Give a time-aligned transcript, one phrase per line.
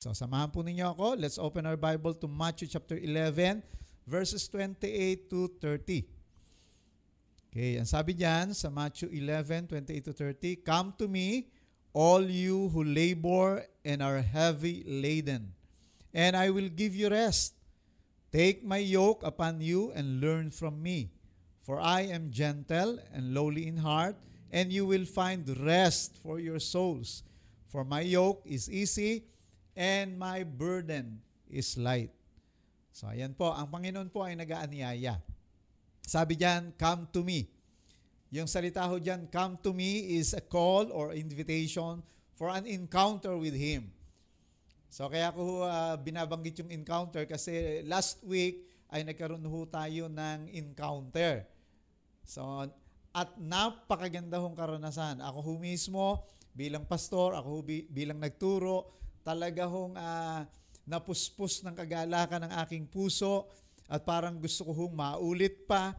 [0.00, 1.12] So samahan po ninyo ako.
[1.20, 3.60] Let's open our Bible to Matthew chapter 11
[4.08, 6.08] verses 28 to 30.
[7.52, 11.52] Okay, ang sabi diyan sa Matthew 11, 28 to 30, Come to me,
[11.92, 15.52] all you who labor and are heavy laden,
[16.16, 17.52] and I will give you rest.
[18.32, 21.12] Take my yoke upon you and learn from me,
[21.60, 24.16] for I am gentle and lowly in heart,
[24.48, 27.20] and you will find rest for your souls.
[27.68, 29.28] For my yoke is easy
[29.80, 32.12] and my burden is light.
[32.92, 35.16] So ayan po, ang Panginoon po ay nag-aanyaya.
[36.04, 37.48] Sabi diyan, come to me.
[38.28, 42.04] Yung salita ho diyan, come to me is a call or invitation
[42.36, 43.88] for an encounter with Him.
[44.92, 50.50] So kaya ko uh, binabanggit yung encounter kasi last week ay nagkaroon ho tayo ng
[50.52, 51.48] encounter.
[52.26, 52.68] So
[53.10, 55.24] at napakaganda hong karanasan.
[55.24, 56.20] Ako ho mismo
[56.52, 60.44] bilang pastor, ako ho bilang nagturo, talaga hong uh,
[60.88, 63.46] napuspos ng kagalakan ng aking puso
[63.90, 65.94] at parang gusto ko hong maulit pa.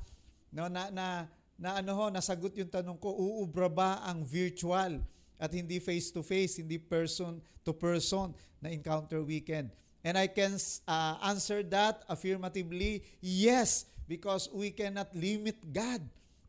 [0.52, 5.00] No na na na ano ho nasagot yung tanong ko uubra ba ang virtual
[5.38, 9.72] at hindi face to face hindi person to person na encounter weekend?
[10.02, 10.58] And I can
[10.89, 16.02] uh, answer that affirmatively yes because we cannot limit God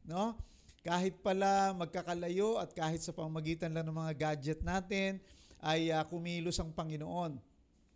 [0.07, 0.34] no?
[0.83, 5.23] Kahit pala magkakalayo at kahit sa pamagitan lang ng mga gadget natin
[5.62, 7.38] ay uh, kumilos ang Panginoon.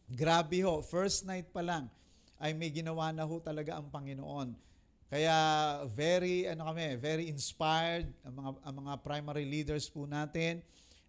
[0.06, 1.90] Grabe ho, first night pa lang
[2.38, 4.54] ay may ginawa na ho talaga ang Panginoon.
[5.06, 5.36] Kaya
[5.90, 10.62] very ano kami, very inspired ang mga ang mga primary leaders po natin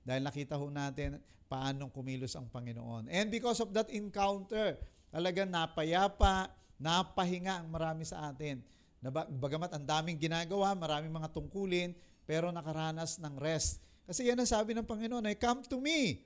[0.06, 3.10] dahil nakita ho natin paano kumilos ang Panginoon.
[3.10, 4.78] And because of that encounter,
[5.10, 8.62] talaga napayapa, napahinga ang marami sa atin.
[9.40, 11.96] Bagamat ang daming ginagawa, maraming mga tungkulin,
[12.28, 13.80] pero nakaranas ng rest.
[14.08, 16.24] Kasi yan ang sabi ng Panginoon ay, come to me.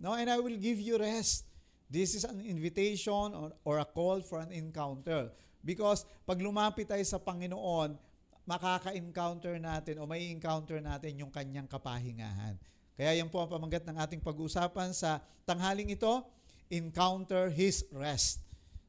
[0.00, 1.44] No, and I will give you rest.
[1.84, 5.28] This is an invitation or, or a call for an encounter.
[5.60, 8.00] Because pag lumapit tayo sa Panginoon,
[8.48, 12.56] makaka-encounter natin o may encounter natin yung kanyang kapahingahan.
[12.96, 16.24] Kaya yan po ang pamanggat ng ating pag-uusapan sa tanghaling ito,
[16.72, 18.40] encounter His rest.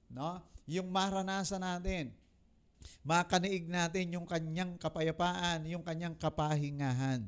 [0.07, 0.39] No?
[0.63, 2.15] Yung maranasan natin,
[3.03, 7.27] makanaig natin yung kanyang kapayapaan, yung kanyang kapahingahan.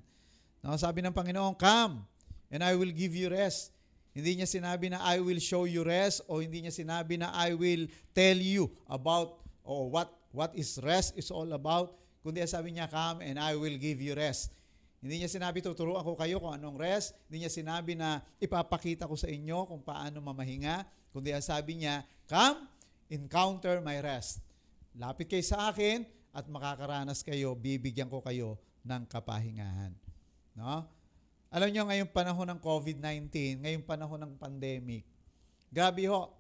[0.64, 0.80] No?
[0.80, 2.13] Sabi ng Panginoon, come
[2.54, 3.74] and I will give you rest.
[4.14, 7.58] Hindi niya sinabi na I will show you rest o hindi niya sinabi na I
[7.58, 11.98] will tell you about or what what is rest is all about.
[12.22, 14.54] Kundi sabi niya, come and I will give you rest.
[15.04, 17.12] Hindi niya sinabi, tuturuan ko kayo kung anong rest.
[17.28, 20.88] Hindi niya sinabi na ipapakita ko sa inyo kung paano mamahinga.
[21.12, 22.64] Kundi sabi niya, come,
[23.12, 24.40] encounter my rest.
[24.96, 28.56] Lapit kayo sa akin at makakaranas kayo, bibigyan ko kayo
[28.88, 29.92] ng kapahingahan.
[30.56, 30.88] No?
[31.54, 35.06] Alam niyo ngayong panahon ng COVID-19, ngayong panahon ng pandemic,
[35.70, 36.34] grabe ho,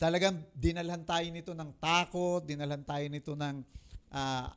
[0.00, 3.60] talagang dinalhan tayo nito ng takot, dinalhan tayo nito ng
[4.08, 4.48] uh,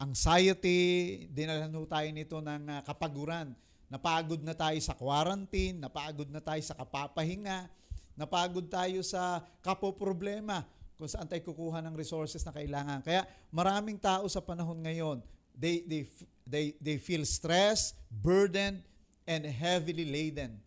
[0.00, 3.52] anxiety, dinalhan ho tayo nito ng uh, kapaguran.
[3.92, 7.68] Napagod na tayo sa quarantine, napagod na tayo sa kapapahinga,
[8.16, 10.64] napagod tayo sa kapoproblema
[10.96, 13.04] kung saan tayo kukuha ng resources na kailangan.
[13.04, 15.20] Kaya maraming tao sa panahon ngayon,
[15.56, 16.02] they, they,
[16.44, 18.84] they, they feel stress, burdened,
[19.26, 20.60] and heavily laden.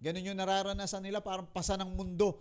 [0.00, 2.40] Ganun yung nararanasan nila, parang pasa ng mundo.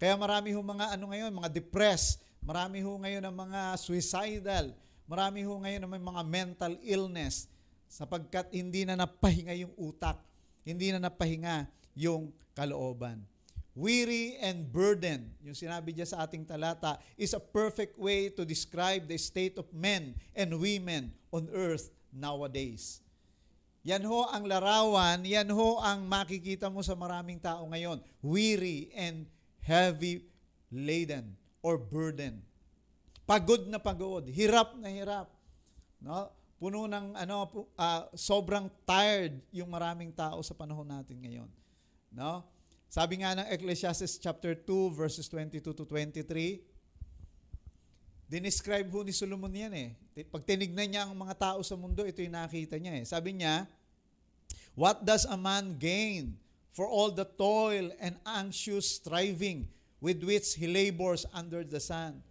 [0.00, 4.74] Kaya marami ho mga ano ngayon, mga depressed, marami ho ngayon ng mga suicidal,
[5.06, 7.46] marami ho ngayon ng mga mental illness
[7.86, 10.18] sapagkat hindi na napahinga yung utak,
[10.66, 13.22] hindi na napahinga yung kalooban.
[13.74, 19.10] Weary and burdened, yung sinabi diya sa ating talata, is a perfect way to describe
[19.10, 23.02] the state of men and women on earth nowadays.
[23.82, 27.98] Yan ho ang larawan, yan ho ang makikita mo sa maraming tao ngayon.
[28.22, 29.26] Weary and
[29.58, 30.22] heavy
[30.70, 32.46] laden or burden.
[33.26, 35.34] Pagod na pagod, hirap na hirap.
[35.98, 36.30] No?
[36.62, 37.34] Puno ng ano
[37.74, 41.50] uh, sobrang tired yung maraming tao sa panahon natin ngayon.
[42.14, 42.46] No?
[42.94, 46.62] Sabi nga ng Ecclesiastes chapter 2 verses 22 to 23,
[48.30, 49.98] Dinescribe ho ni Solomon yan eh.
[50.30, 53.02] Pag tinignan niya ang mga tao sa mundo, ito yung nakita niya eh.
[53.02, 53.66] Sabi niya,
[54.78, 56.38] What does a man gain
[56.70, 59.66] for all the toil and anxious striving
[59.98, 62.22] with which he labors under the sun?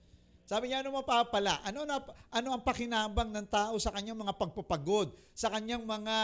[0.48, 1.60] Sabi niya, ano mapapala?
[1.68, 2.00] Ano, na,
[2.32, 6.16] ano ang pakinabang ng tao sa kanyang mga pagpapagod, sa kanyang mga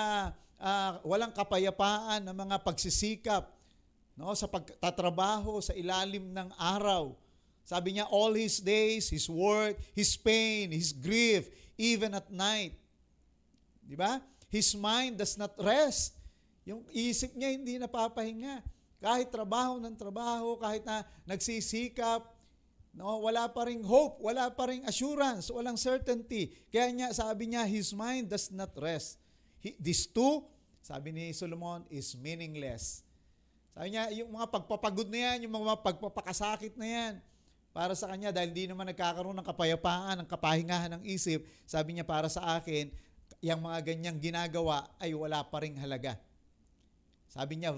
[0.64, 3.59] uh, walang kapayapaan na mga pagsisikap,
[4.20, 7.16] no, sa pagtatrabaho sa ilalim ng araw?
[7.64, 11.48] Sabi niya, all his days, his work, his pain, his grief,
[11.80, 12.76] even at night.
[13.80, 14.20] Di ba?
[14.52, 16.20] His mind does not rest.
[16.68, 18.60] Yung isip niya hindi napapahinga.
[19.00, 22.28] Kahit trabaho ng trabaho, kahit na nagsisikap,
[22.92, 26.52] no, wala pa ring hope, wala pa ring assurance, walang certainty.
[26.68, 29.16] Kaya niya, sabi niya, his mind does not rest.
[29.64, 30.44] He, this too,
[30.84, 33.08] sabi ni Solomon, is meaningless.
[33.74, 37.14] Sabi niya, yung mga pagpapagod na yan, yung mga pagpapakasakit na yan,
[37.70, 42.06] para sa kanya, dahil hindi naman nagkakaroon ng kapayapaan, ng kapahingahan ng isip, sabi niya,
[42.06, 42.90] para sa akin,
[43.40, 46.18] yung mga ganyang ginagawa ay wala pa ring halaga.
[47.30, 47.78] Sabi niya,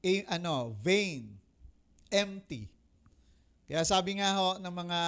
[0.00, 1.34] eh, ano, vain,
[2.08, 2.70] empty.
[3.66, 5.00] Kaya sabi nga ho ng mga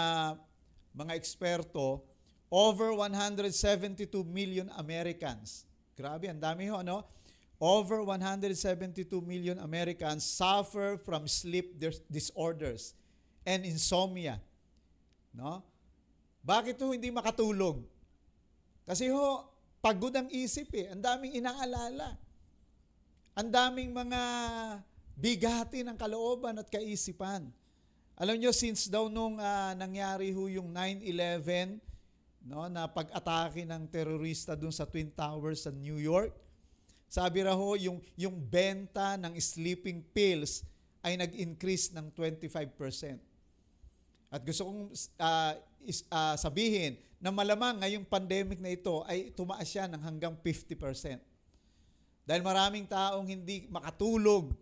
[0.94, 2.06] mga eksperto,
[2.48, 5.66] over 172 million Americans.
[5.98, 7.02] Grabe, ang dami ho, no?
[7.62, 11.78] Over 172 million Americans suffer from sleep
[12.10, 12.92] disorders
[13.46, 14.42] and insomnia.
[15.30, 15.62] No?
[16.44, 17.80] Bakit ho hindi makatulog?
[18.84, 19.48] Kasi ho,
[19.80, 20.92] pagod ang isip eh.
[20.92, 22.20] Ang daming inaalala.
[23.32, 24.20] Ang daming mga
[25.16, 27.48] bigati ng kalooban at kaisipan.
[28.14, 31.82] Alam nyo, since daw nung uh, nangyari ho yung 9-11,
[32.46, 36.43] no, na pag-atake ng terorista dun sa Twin Towers sa New York,
[37.08, 40.66] sabi raw ho, yung, yung benta ng sleeping pills
[41.04, 43.20] ay nag-increase ng 25%.
[44.34, 44.90] At gusto kong
[45.20, 45.52] uh,
[45.84, 51.20] is, uh, sabihin na malamang ngayong pandemic na ito ay tumaas siya ng hanggang 50%.
[52.24, 54.56] Dahil maraming taong hindi makatulog.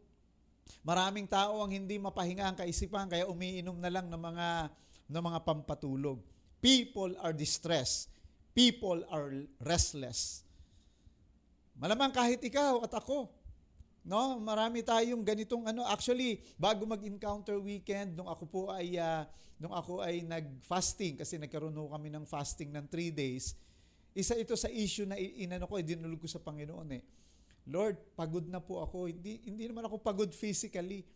[0.82, 4.48] Maraming tao ang hindi mapahinga ang kaisipan kaya umiinom na lang ng mga
[5.10, 6.18] ng mga pampatulog.
[6.58, 8.10] People are distressed.
[8.54, 10.46] People are restless.
[11.82, 13.26] Malamang kahit ikaw at ako,
[14.06, 15.82] no, marami tayong ganitong ano.
[15.82, 19.26] Actually, bago mag-encounter weekend, nung ako po ay uh,
[19.58, 23.58] nung ako ay nag-fasting kasi nagkaroon kami ng fasting ng three days,
[24.14, 27.02] isa ito sa issue na inano ko, dinulog ko sa Panginoon eh
[27.68, 29.06] Lord, pagod na po ako.
[29.06, 31.06] Hindi, hindi naman ako pagod physically.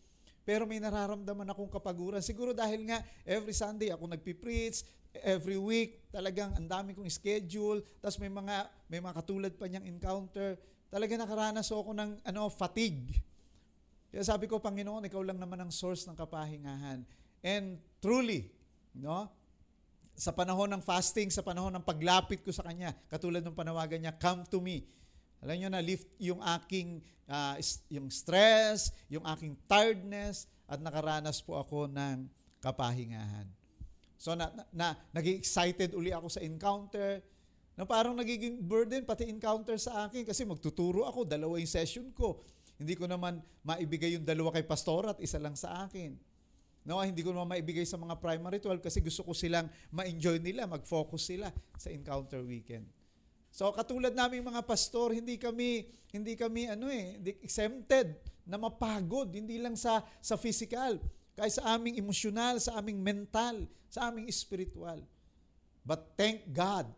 [0.46, 2.22] Pero may nararamdaman akong kapaguran.
[2.22, 4.86] Siguro dahil nga every Sunday ako nagpi-preach,
[5.24, 9.84] every week talagang ang dami kong schedule, tapos may mga may mga katulad pa niyang
[9.84, 10.56] encounter.
[10.88, 13.20] Talaga nakaranas ako ng ano fatigue.
[14.08, 17.04] Kaya sabi ko, Panginoon, ikaw lang naman ang source ng kapahingahan.
[17.44, 18.48] And truly,
[18.96, 19.28] no?
[20.16, 24.16] Sa panahon ng fasting, sa panahon ng paglapit ko sa Kanya, katulad ng panawagan niya,
[24.16, 24.88] come to me.
[25.44, 27.60] Alam nyo na, lift yung aking uh,
[27.92, 32.26] yung stress, yung aking tiredness, at nakaranas po ako ng
[32.58, 33.46] kapahingahan.
[34.16, 37.20] So na, na, na naging excited uli ako sa encounter,
[37.76, 42.40] na parang nagiging burden pati encounter sa akin kasi magtuturo ako, dalawa yung session ko.
[42.80, 46.16] Hindi ko naman maibigay yung dalawa kay pastor at isa lang sa akin.
[46.88, 50.64] No, hindi ko naman maibigay sa mga primary 12 kasi gusto ko silang ma-enjoy nila,
[50.64, 52.88] mag-focus sila sa encounter weekend.
[53.52, 58.16] So katulad naming mga pastor, hindi kami hindi kami ano eh, exempted
[58.48, 61.00] na mapagod, hindi lang sa sa physical,
[61.36, 65.04] kaya sa aming emosyonal, sa aming mental, sa aming spiritual.
[65.84, 66.88] But thank God,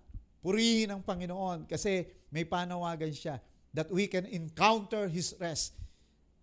[0.41, 3.43] purihin ang Panginoon kasi may panawagan siya
[3.75, 5.75] that we can encounter His rest.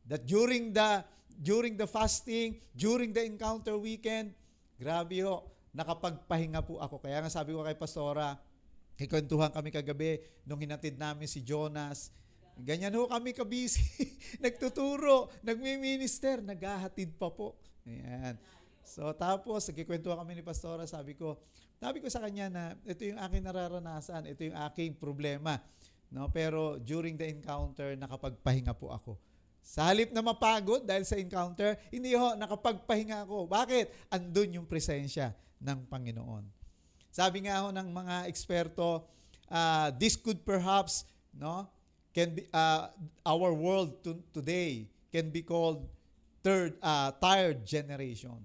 [0.06, 1.02] That during the
[1.40, 4.36] during the fasting, during the encounter weekend,
[4.78, 7.02] grabe ho, nakapagpahinga po ako.
[7.02, 8.38] Kaya nga sabi ko kay Pastora,
[8.96, 12.16] Kikwentuhan kami kagabi nung hinatid namin si Jonas.
[12.56, 13.84] Ganyan ho kami kabisi.
[14.44, 17.60] Nagtuturo, nagmi-minister, naghahatid pa po.
[17.86, 18.36] Ayan.
[18.86, 21.42] So tapos, nagkikwentuhan kami ni Pastora, sabi ko,
[21.82, 25.58] sabi ko sa kanya na ito yung aking nararanasan, ito yung aking problema.
[26.14, 29.18] No, pero during the encounter, nakapagpahinga po ako.
[29.66, 33.50] Sa halip na mapagod dahil sa encounter, hindi ho, nakapagpahinga ako.
[33.50, 34.14] Bakit?
[34.14, 36.46] Andun yung presensya ng Panginoon.
[37.10, 39.10] Sabi nga ho ng mga eksperto,
[39.50, 41.68] uh, this could perhaps no
[42.16, 42.94] can be uh,
[43.28, 45.84] our world to, today can be called
[46.46, 48.38] third uh, tired generation.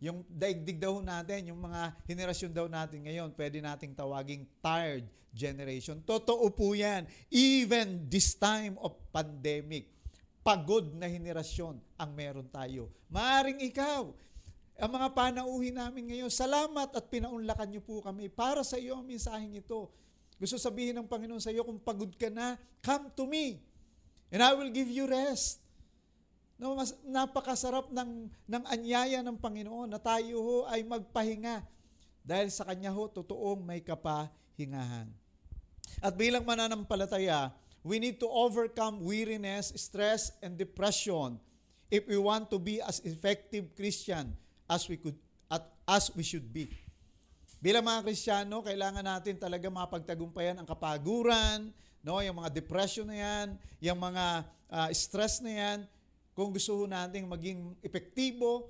[0.00, 5.04] Yung daigdig daw natin, yung mga henerasyon daw natin ngayon, pwede nating tawaging tired
[5.36, 6.00] generation.
[6.00, 7.04] Totoo po yan.
[7.28, 9.92] Even this time of pandemic,
[10.40, 12.88] pagod na henerasyon ang meron tayo.
[13.12, 14.16] Maaring ikaw,
[14.76, 19.04] ang mga panauhin namin ngayon, salamat at pinaunlakan niyo po kami para sa iyo ang
[19.04, 19.92] mensaheng ito.
[20.36, 23.60] Gusto sabihin ng Panginoon sa iyo, kung pagod ka na, come to me
[24.32, 25.65] and I will give you rest.
[26.56, 31.60] No, mas, napakasarap ng, ng anyaya ng Panginoon na tayo ho ay magpahinga
[32.24, 35.06] dahil sa Kanya ho totoong may kapahingahan.
[36.00, 37.52] At bilang mananampalataya,
[37.84, 41.38] we need to overcome weariness, stress, and depression
[41.92, 44.34] if we want to be as effective Christian
[44.66, 45.14] as we could
[45.46, 46.66] at as we should be.
[47.62, 51.70] Bilang mga Kristiyano, kailangan natin talaga mapagtagumpayan ang kapaguran,
[52.02, 53.46] no, yung mga depression na yan,
[53.80, 55.78] yung mga uh, stress na yan.
[56.36, 58.68] Kung gusto nating maging epektibo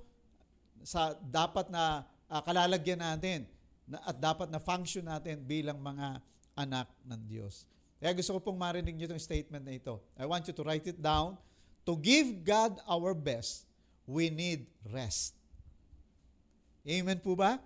[0.87, 3.43] sa dapat na uh, kalalagyan natin
[3.83, 6.23] na, at dapat na function natin bilang mga
[6.55, 7.67] anak ng Diyos.
[7.99, 9.99] Kaya gusto ko pong marinig niyo itong statement na ito.
[10.15, 11.35] I want you to write it down.
[11.83, 13.67] To give God our best,
[14.07, 15.35] we need rest.
[16.87, 17.59] Amen po ba?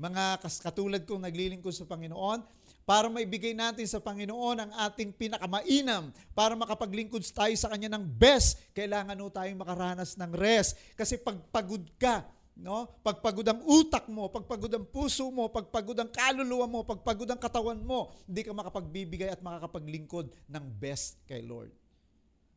[0.00, 2.40] Mga katulad kong naglilingkod sa Panginoon,
[2.86, 8.62] para maibigay natin sa Panginoon ang ating pinakamainam, para makapaglingkod tayo sa Kanya ng best,
[8.70, 10.78] kailangan no tayong makaranas ng rest.
[10.94, 12.22] Kasi pagpagod ka,
[12.54, 12.86] no?
[13.02, 17.82] Pagpagod ang utak mo, pagpagod ang puso mo, pagpagod ang kaluluwa mo, pagpagod ang katawan
[17.82, 21.74] mo, hindi ka makapagbibigay at makakapaglingkod ng best kay Lord.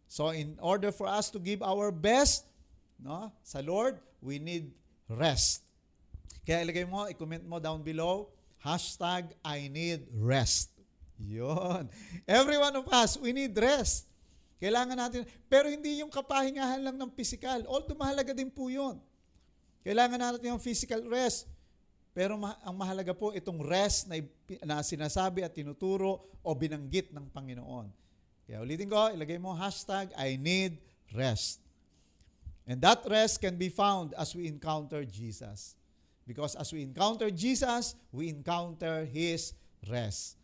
[0.06, 2.46] So in order for us to give our best,
[3.02, 4.78] no, sa Lord, we need
[5.10, 5.66] rest.
[6.46, 10.76] Kaya ilagay mo, i-comment mo down below, Hashtag, I need rest.
[11.20, 11.88] Yon.
[12.28, 14.08] Every one of us, we need rest.
[14.60, 17.64] Kailangan natin, pero hindi yung kapahingahan lang ng physical.
[17.64, 19.00] Although mahalaga din po yun.
[19.88, 21.48] Kailangan natin yung physical rest.
[22.12, 24.20] Pero ma- ang mahalaga po itong rest na,
[24.68, 27.88] na sinasabi at tinuturo o binanggit ng Panginoon.
[28.44, 30.76] Kaya ulitin ko, ilagay mo hashtag, I need
[31.16, 31.64] rest.
[32.68, 35.79] And that rest can be found as we encounter Jesus.
[36.30, 39.58] Because as we encounter Jesus, we encounter His
[39.90, 40.38] rest.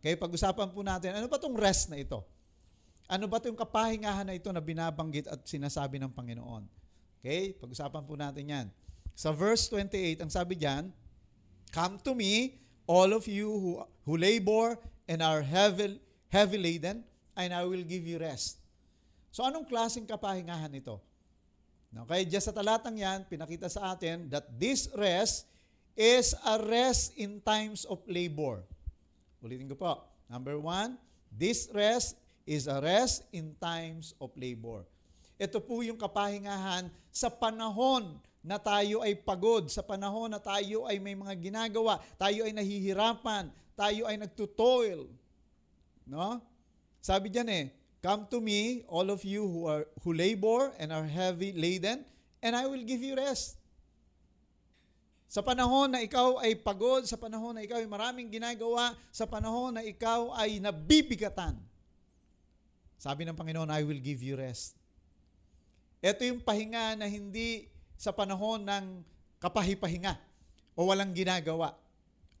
[0.00, 2.24] Okay, pag-usapan po natin, ano ba itong rest na ito?
[3.04, 6.64] Ano ba itong kapahingahan na ito na binabanggit at sinasabi ng Panginoon?
[7.20, 8.66] Okay, pag-usapan po natin yan.
[9.12, 10.88] Sa verse 28, ang sabi diyan,
[11.76, 12.56] Come to me,
[12.88, 16.00] all of you who, who labor and are heavy,
[16.32, 17.04] heavy laden,
[17.36, 18.64] and I will give you rest.
[19.28, 21.04] So anong klaseng kapahingahan ito?
[21.88, 25.48] Okay, just sa talatang yan, pinakita sa atin that this rest
[25.96, 28.60] is a rest in times of labor.
[29.40, 29.92] Ulitin ko po.
[30.28, 31.00] Number one,
[31.32, 34.84] this rest is a rest in times of labor.
[35.40, 41.00] Ito po yung kapahingahan sa panahon na tayo ay pagod, sa panahon na tayo ay
[41.00, 45.08] may mga ginagawa, tayo ay nahihirapan, tayo ay nagtutoil.
[46.04, 46.40] No?
[47.00, 47.64] Sabi diyan eh,
[47.98, 52.06] Come to me, all of you who are who labor and are heavy laden,
[52.38, 53.58] and I will give you rest.
[55.28, 59.76] Sa panahon na ikaw ay pagod, sa panahon na ikaw ay maraming ginagawa, sa panahon
[59.76, 61.58] na ikaw ay nabibigatan,
[62.98, 64.74] sabi ng Panginoon, I will give you rest.
[66.02, 69.02] Ito yung pahinga na hindi sa panahon ng
[69.38, 70.18] kapahipahinga
[70.74, 71.74] o walang ginagawa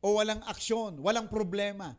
[0.02, 1.94] o walang aksyon, walang problema.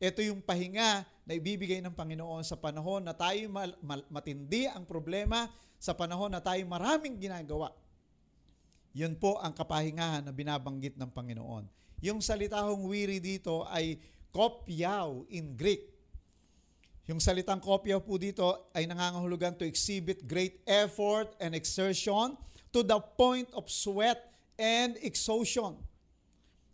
[0.00, 4.88] Ito yung pahinga na ibibigay ng Panginoon sa panahon na tayo mal- mal- matindi ang
[4.88, 7.72] problema, sa panahon na tayo maraming ginagawa.
[8.96, 11.68] Yun po ang kapahingahan na binabanggit ng Panginoon.
[12.00, 14.00] Yung salitahong weary dito ay
[14.32, 15.84] kopyaw in Greek.
[17.08, 22.40] Yung salitang kopyaw po dito ay nangangahulugan to exhibit great effort and exertion
[22.72, 24.20] to the point of sweat
[24.56, 25.76] and exhaustion.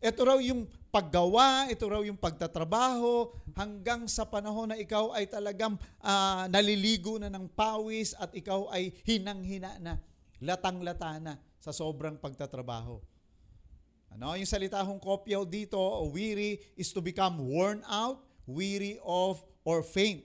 [0.01, 5.77] Ito raw yung paggawa, ito raw yung pagtatrabaho, hanggang sa panahon na ikaw ay talagang
[6.01, 9.97] uh, naliligo na ng pawis at ikaw ay hinang-hina na,
[10.41, 13.01] latang-lata na sa sobrang pagtatrabaho.
[14.13, 15.81] Ano, yung salita hong kopyaw dito,
[16.13, 20.25] weary, is to become worn out, weary of, or faint.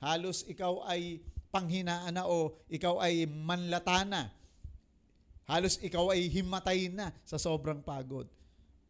[0.00, 4.28] Halos ikaw ay panghinaan na o ikaw ay manlata na.
[5.48, 8.28] Halos ikaw ay himatay na sa sobrang pagod.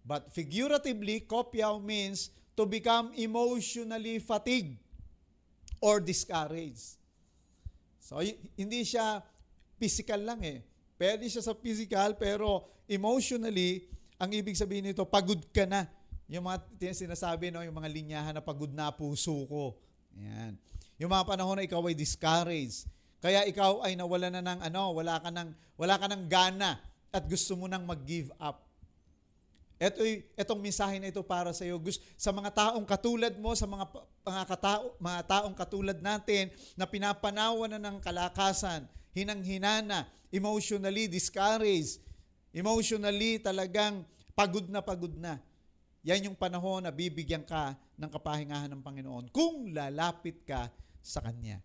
[0.04, 4.76] But figuratively, kopyaw means to become emotionally fatigued
[5.80, 7.00] or discouraged.
[8.04, 8.20] So,
[8.54, 9.24] hindi siya
[9.80, 10.60] physical lang eh.
[10.94, 13.88] Pwede siya sa physical, pero emotionally,
[14.20, 15.88] ang ibig sabihin nito, pagod ka na.
[16.28, 19.76] Yung mga sinasabi, no, yung mga linyahan na pagod na puso ko.
[20.16, 20.56] Yan.
[20.96, 22.88] Yung mga panahon na ikaw ay discouraged.
[23.20, 25.48] Kaya ikaw ay nawala na ng ano, wala ka ng
[25.80, 26.80] wala ka ng gana
[27.12, 28.63] at gusto mo nang mag-give up.
[29.84, 30.00] Ito,
[30.40, 31.76] itong mensahe na ito para sa iyo.
[32.16, 33.84] Sa mga taong katulad mo, sa mga,
[34.24, 42.00] mga, katao, mga taong katulad natin na pinapanawan na ng kalakasan, hinang-hinana, emotionally discouraged,
[42.56, 45.36] emotionally talagang pagod na pagod na.
[46.04, 50.68] Yan yung panahon na bibigyan ka ng kapahingahan ng Panginoon kung lalapit ka
[51.04, 51.60] sa Kanya.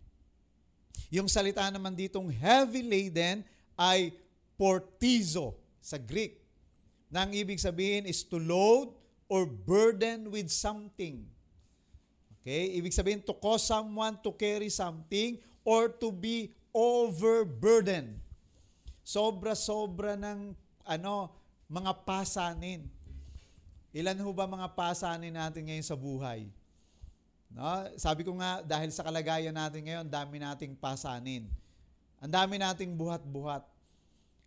[1.07, 3.47] Yung salita naman ditong heavy laden
[3.79, 4.11] ay
[4.59, 6.38] portizo sa Greek
[7.09, 8.93] na ang ibig sabihin is to load
[9.25, 11.25] or burden with something.
[12.39, 12.77] Okay?
[12.77, 18.17] Ibig sabihin to cause someone to carry something or to be overburdened.
[19.01, 20.53] Sobra-sobra ng
[20.85, 21.33] ano,
[21.69, 22.85] mga pasanin.
[23.89, 26.45] Ilan ho ba mga pasanin natin ngayon sa buhay?
[27.49, 27.65] No?
[27.97, 31.49] Sabi ko nga, dahil sa kalagayan natin ngayon, dami nating pasanin.
[32.21, 33.65] Ang dami nating buhat-buhat.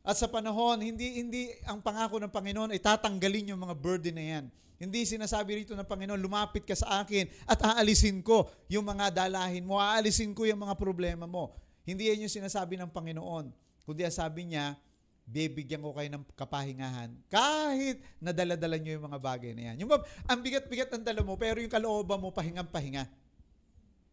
[0.02, 4.24] At sa panahon, hindi hindi ang pangako ng Panginoon ay tatanggalin yung mga burden na
[4.26, 4.44] yan.
[4.82, 9.62] Hindi sinasabi rito ng Panginoon, lumapit ka sa akin at aalisin ko yung mga dalahin
[9.62, 11.54] mo, aalisin ko yung mga problema mo.
[11.86, 13.54] Hindi yan yung sinasabi ng Panginoon.
[13.86, 14.74] Kundi sabi niya,
[15.22, 19.86] bibigyan ko kayo ng kapahingahan kahit nadala-dala nyo yung mga bagay na yan.
[19.86, 19.90] Yung,
[20.26, 23.06] ang bigat-bigat ng dala mo, pero yung kalooban mo, pahingang-pahinga.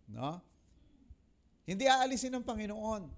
[0.10, 0.38] No?
[1.66, 3.10] Hindi aalisin ng Panginoon.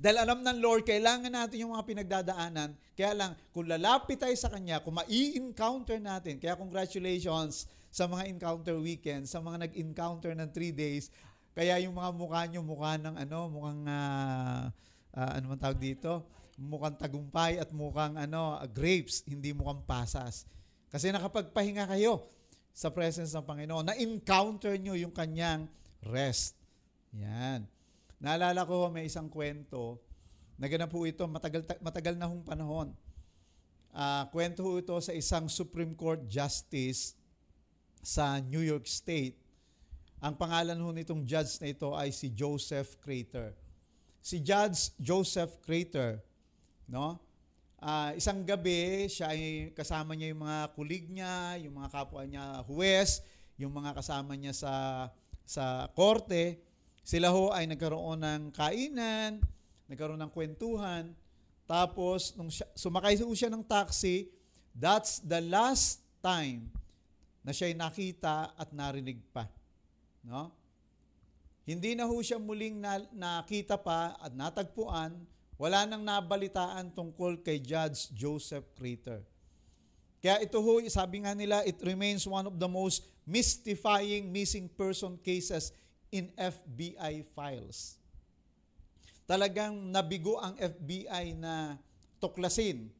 [0.00, 2.72] Dahil alam ng Lord, kailangan natin yung mga pinagdadaanan.
[2.96, 8.80] Kaya lang, kung lalapit tayo sa Kanya, kung ma-encounter natin, kaya congratulations sa mga encounter
[8.80, 11.12] weekend, sa mga nag-encounter ng three days,
[11.52, 14.72] kaya yung mga mukha nyo, mukha ng ano, mukhang, uh,
[15.20, 16.24] uh, ano man tawag dito?
[16.56, 20.48] Mukhang tagumpay at mukhang ano, grapes, hindi mukhang pasas.
[20.88, 22.24] Kasi nakapagpahinga kayo
[22.72, 23.92] sa presence ng Panginoon.
[23.92, 25.68] Na-encounter nyo yung kanyang
[26.08, 26.56] rest.
[27.12, 27.68] Yan.
[28.20, 29.96] Naalala ko may isang kwento,
[30.60, 32.92] naganap po ito matagal, matagal na hong panahon.
[33.96, 37.16] Uh, kwento ito sa isang Supreme Court Justice
[38.04, 39.40] sa New York State.
[40.20, 43.56] Ang pangalan ho nitong judge na ito ay si Joseph Crater.
[44.20, 46.20] Si Judge Joseph Crater,
[46.84, 47.16] no?
[47.80, 52.60] Uh, isang gabi, siya ay kasama niya yung mga kulig niya, yung mga kapwa niya
[52.68, 53.24] huwes,
[53.56, 54.72] yung mga kasama niya sa
[55.48, 56.60] sa korte,
[57.00, 59.40] sila ho ay nagkaroon ng kainan,
[59.90, 61.10] nagkaroon ng kwentuhan,
[61.70, 64.26] tapos nung siya, sumakay ho siya ng taxi,
[64.74, 66.66] that's the last time
[67.40, 69.48] na siya ay nakita at narinig pa.
[70.20, 70.52] No?
[71.64, 75.14] Hindi na ho siya muling na, nakita pa at natagpuan,
[75.60, 79.22] wala nang nabalitaan tungkol kay Judge Joseph Crater.
[80.20, 85.16] Kaya ito ho, sabi nga nila, it remains one of the most mystifying missing person
[85.22, 85.72] cases
[86.10, 87.98] in FBI files.
[89.30, 91.78] Talagang nabigo ang FBI na
[92.18, 92.90] tuklasin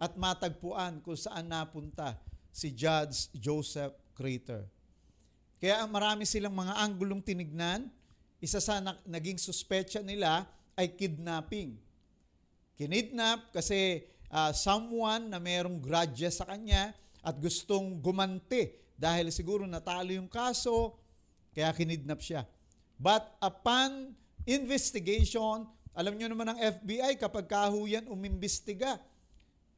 [0.00, 2.16] at matagpuan kung saan napunta
[2.48, 4.64] si Judge Joseph Crater.
[5.60, 7.88] Kaya marami silang mga anggulong tinignan.
[8.40, 10.44] Isa sa na- naging suspetsya nila
[10.76, 11.76] ay kidnapping.
[12.76, 16.92] Kinidnap kasi uh, someone na mayroong grudges sa kanya
[17.24, 20.96] at gustong gumante dahil siguro natalo yung kaso,
[21.56, 22.44] kaya kinidnap siya.
[23.00, 24.12] But upon
[24.44, 25.64] investigation,
[25.96, 29.00] alam nyo naman ang FBI, kapag kahuyan umimbestiga,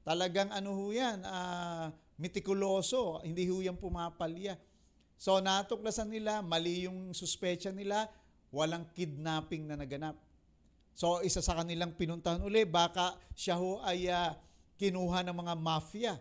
[0.03, 4.59] talagang ano ho yan, uh, mitikuloso, hindi ho yan pumapalya.
[5.15, 8.11] So natuklasan nila, mali yung suspecha nila,
[8.51, 10.19] walang kidnapping na naganap.
[10.99, 14.35] So isa sa kanilang pinuntahan uli, baka siya ho ay uh,
[14.75, 16.15] kinuha ng mga mafia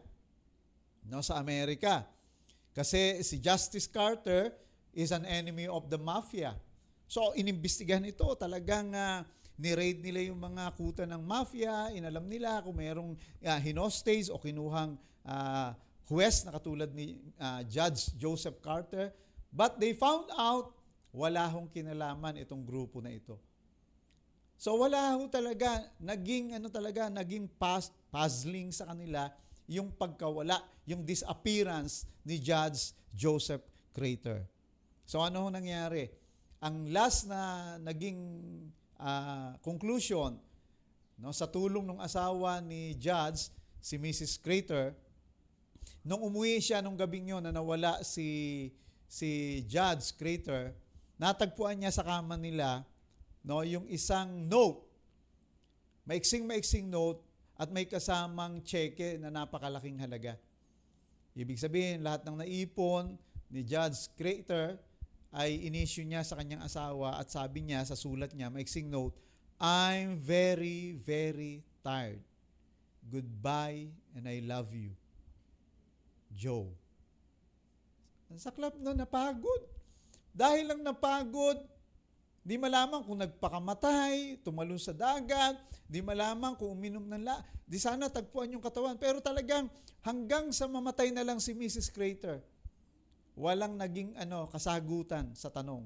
[1.09, 2.05] no, sa Amerika.
[2.77, 4.53] Kasi si Justice Carter,
[4.97, 6.57] is an enemy of the mafia.
[7.05, 8.25] So, inimbestigahan ito.
[8.33, 9.21] Talagang uh,
[9.61, 13.13] ni-raid nila yung mga kuta ng mafia, inalam nila kung mayroong
[13.45, 15.77] uh, hinostage o kinuhang uh,
[16.09, 19.13] huwes na katulad ni uh, Judge Joseph Carter.
[19.53, 20.73] But they found out
[21.13, 23.37] wala hong kinalaman itong grupo na ito.
[24.57, 29.29] So wala ho talaga, naging ano talaga, naging pas, puzzling sa kanila
[29.69, 30.57] yung pagkawala,
[30.89, 33.61] yung disappearance ni Judge Joseph
[33.93, 34.56] Crater.
[35.07, 36.11] So ano ho nangyari?
[36.59, 38.19] Ang last na naging
[38.99, 40.35] uh, conclusion
[41.15, 43.47] no, sa tulong ng asawa ni Judge,
[43.79, 44.35] si Mrs.
[44.43, 44.91] Crater,
[46.03, 48.67] nung umuwi siya nung gabing yon na nawala si
[49.07, 50.75] si Judge Crater,
[51.15, 52.83] natagpuan niya sa kama nila
[53.47, 54.83] no, yung isang note.
[56.03, 57.23] Maiksing-maiksing note
[57.55, 60.35] at may kasamang cheque na napakalaking halaga.
[61.31, 63.15] Ibig sabihin, lahat ng naipon
[63.47, 64.75] ni Judge Crater
[65.35, 69.15] ay inisyu niya sa kanyang asawa at sabi niya sa sulat niya, maiksing note,
[69.57, 72.21] I'm very, very tired.
[73.07, 74.93] Goodbye and I love you.
[76.37, 76.69] Joe.
[78.29, 79.63] Ang saklap no, napagod.
[80.37, 81.57] Dahil lang napagod,
[82.45, 85.57] di malaman kung nagpakamatay, tumalon sa dagat,
[85.89, 88.99] di malaman kung uminom ng la, di sana tagpuan yung katawan.
[89.01, 89.65] Pero talagang
[90.05, 91.89] hanggang sa mamatay na lang si Mrs.
[91.89, 92.43] Crater,
[93.37, 95.85] walang naging ano kasagutan sa tanong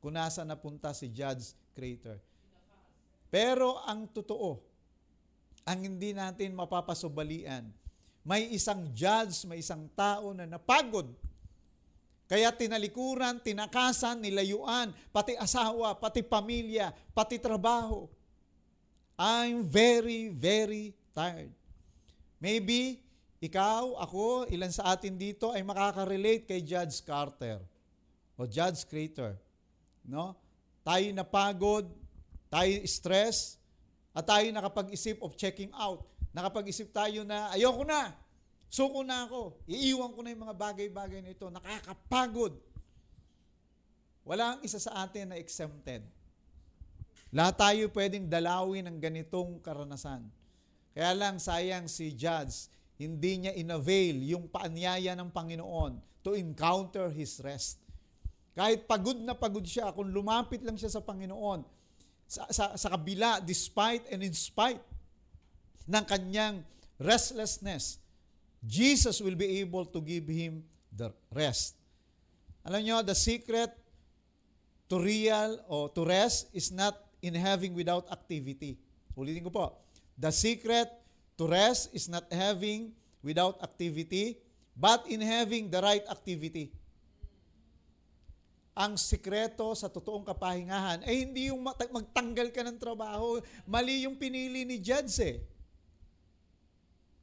[0.00, 2.16] kung nasa napunta si Judge Crater.
[3.28, 4.56] Pero ang totoo,
[5.68, 7.68] ang hindi natin mapapasubalian,
[8.24, 11.12] may isang judge, may isang tao na napagod.
[12.26, 18.10] Kaya tinalikuran, tinakasan, nilayuan, pati asawa, pati pamilya, pati trabaho.
[19.14, 21.54] I'm very, very tired.
[22.42, 23.05] Maybe
[23.40, 27.60] ikaw, ako, ilan sa atin dito ay makaka-relate kay Judge Carter
[28.36, 29.36] o Judge Crater.
[30.04, 30.32] No?
[30.80, 31.86] Tayo napagod,
[32.48, 33.60] tayo stress,
[34.16, 36.00] At tayo nakapag-isip of checking out.
[36.32, 38.16] Nakapag-isip tayo na, ayoko na,
[38.72, 42.56] suko na ako, iiwan ko na yung mga bagay-bagay na ito, nakakapagod.
[44.24, 46.00] Walang isa sa atin na exempted.
[47.28, 50.24] Lahat tayo pwedeng dalawin ng ganitong karanasan.
[50.96, 57.36] Kaya lang sayang si Judge, hindi niya inavail yung paanyaya ng Panginoon to encounter His
[57.44, 57.80] rest.
[58.56, 61.60] Kahit pagod na pagod siya, kung lumapit lang siya sa Panginoon,
[62.24, 64.80] sa, sa, sa kabila, despite and in spite
[65.86, 66.64] ng kanyang
[66.96, 68.00] restlessness,
[68.64, 71.76] Jesus will be able to give him the rest.
[72.66, 73.70] Alam nyo, the secret
[74.90, 78.80] to real or to rest is not in having without activity.
[79.14, 79.66] Ulitin ko po.
[80.18, 80.90] The secret
[81.36, 84.40] to rest is not having without activity,
[84.72, 86.72] but in having the right activity
[88.76, 93.40] ang sikreto sa totoong kapahingahan ay hindi yung magtanggal ka ng trabaho.
[93.64, 95.40] Mali yung pinili ni Judge eh.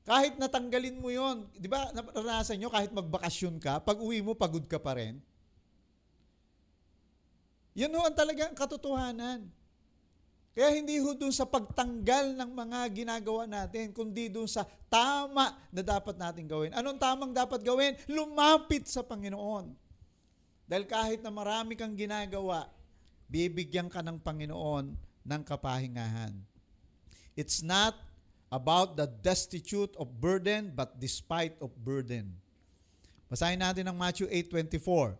[0.02, 4.66] Kahit natanggalin mo yon, di ba, naranasan nyo, kahit magbakasyon ka, pag uwi mo, pagod
[4.66, 5.22] ka pa rin.
[7.78, 9.46] Yan ho ang talagang katotohanan.
[10.54, 15.82] Kaya hindi ho dun sa pagtanggal ng mga ginagawa natin, kundi dun sa tama na
[15.82, 16.70] dapat natin gawin.
[16.78, 17.98] Anong tamang dapat gawin?
[18.06, 19.74] Lumapit sa Panginoon.
[20.70, 22.70] Dahil kahit na marami kang ginagawa,
[23.26, 24.94] bibigyan ka ng Panginoon
[25.26, 26.38] ng kapahingahan.
[27.34, 27.98] It's not
[28.54, 32.38] about the destitute of burden, but despite of burden.
[33.26, 35.18] Basahin natin ang Matthew 8.24.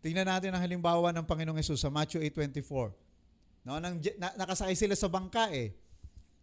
[0.00, 3.01] Tingnan natin ang halimbawa ng Panginoong Yesus sa Matthew 8.24.
[3.62, 5.70] No, nang, na, nakasakay sila sa bangka eh.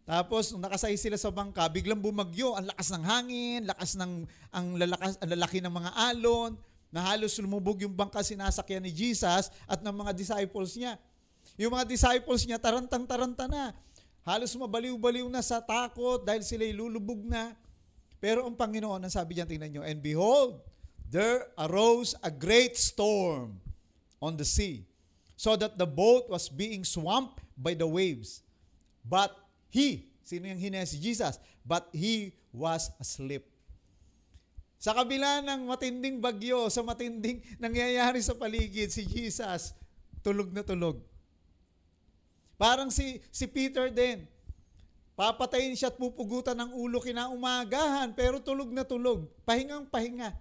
[0.10, 4.68] Tapos, nung nakasakay sila sa bangka, biglang bumagyo, ang lakas ng hangin, lakas ng, ang,
[4.74, 6.58] lalakas, ang lalaki ng mga alon,
[6.90, 10.98] na halos lumubog yung bangka sinasakyan ni Jesus at ng mga disciples niya.
[11.54, 13.70] Yung mga disciples niya, tarantang-taranta na.
[14.26, 17.54] Halos mabaliw-baliw na sa takot dahil sila lulubog na.
[18.18, 20.66] Pero ang Panginoon, ang sabi niya, tingnan nyo, And behold,
[21.06, 23.62] there arose a great storm
[24.18, 24.89] on the sea,
[25.40, 28.44] so that the boat was being swamped by the waves.
[29.08, 29.32] But
[29.72, 31.40] he, sino yung hinaya si Jesus?
[31.64, 33.48] But he was asleep.
[34.76, 39.72] Sa kabila ng matinding bagyo, sa matinding nangyayari sa paligid, si Jesus,
[40.20, 41.00] tulog na tulog.
[42.60, 44.28] Parang si, si Peter din.
[45.16, 49.24] Papatayin siya at pupugutan ng ulo kinaumagahan, pero tulog na tulog.
[49.48, 50.36] Pahingang pahinga.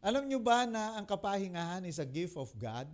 [0.00, 2.88] Alam nyo ba na ang kapahingahan is a gift of God?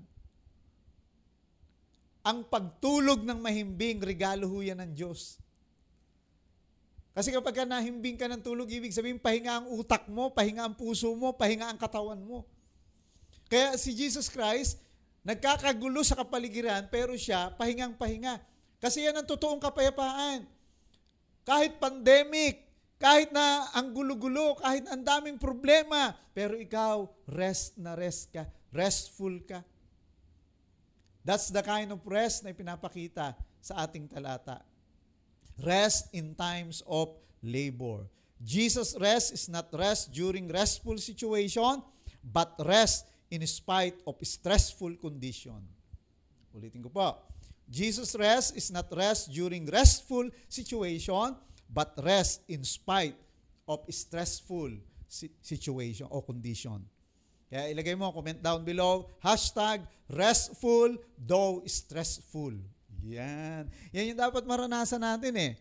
[2.26, 5.38] Ang pagtulog ng mahimbing, regalo ho yan ng Diyos.
[7.18, 10.78] Kasi kapag ka nahimbing ka ng tulog, ibig sabihin, pahinga ang utak mo, pahinga ang
[10.78, 12.46] puso mo, pahinga ang katawan mo.
[13.50, 14.78] Kaya si Jesus Christ,
[15.26, 18.38] nagkakagulo sa kapaligiran, pero siya, pahingang pahinga.
[18.78, 20.46] Kasi yan ang totoong kapayapaan.
[21.42, 22.68] Kahit pandemic,
[23.02, 29.42] kahit na ang gulo-gulo, kahit ang daming problema, pero ikaw, rest na rest ka, restful
[29.42, 29.66] ka.
[31.28, 34.64] That's the kind of rest na ipinapakita sa ating talata.
[35.60, 37.12] Rest in times of
[37.44, 38.08] labor.
[38.40, 41.84] Jesus' rest is not rest during restful situation,
[42.24, 45.60] but rest in spite of stressful condition.
[46.56, 47.20] Ulitin ko po.
[47.68, 51.36] Jesus' rest is not rest during restful situation,
[51.68, 53.20] but rest in spite
[53.68, 54.72] of stressful
[55.44, 56.80] situation o condition.
[57.48, 62.52] Kaya ilagay mo, comment down below, hashtag restful though stressful.
[63.08, 63.72] Yan.
[63.92, 65.52] Yan yung dapat maranasan natin eh.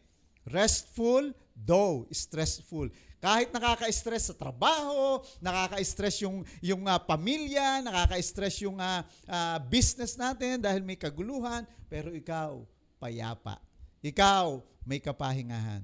[0.48, 2.88] Restful, though stressful.
[3.18, 10.62] Kahit nakaka-stress sa trabaho, nakaka-stress yung, yung uh, pamilya, nakaka-stress yung uh, uh, business natin
[10.62, 12.62] dahil may kaguluhan, pero ikaw,
[13.02, 13.58] payapa.
[14.06, 15.82] Ikaw, may kapahingahan.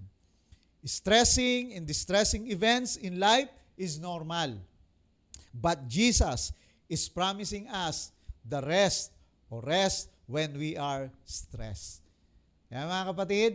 [0.84, 4.60] Stressing and distressing events in life is normal.
[5.54, 6.50] But Jesus
[6.90, 8.10] is promising us
[8.42, 9.14] the rest
[9.54, 12.02] or rest when we are stressed.
[12.74, 13.52] Kaya mga kapatid,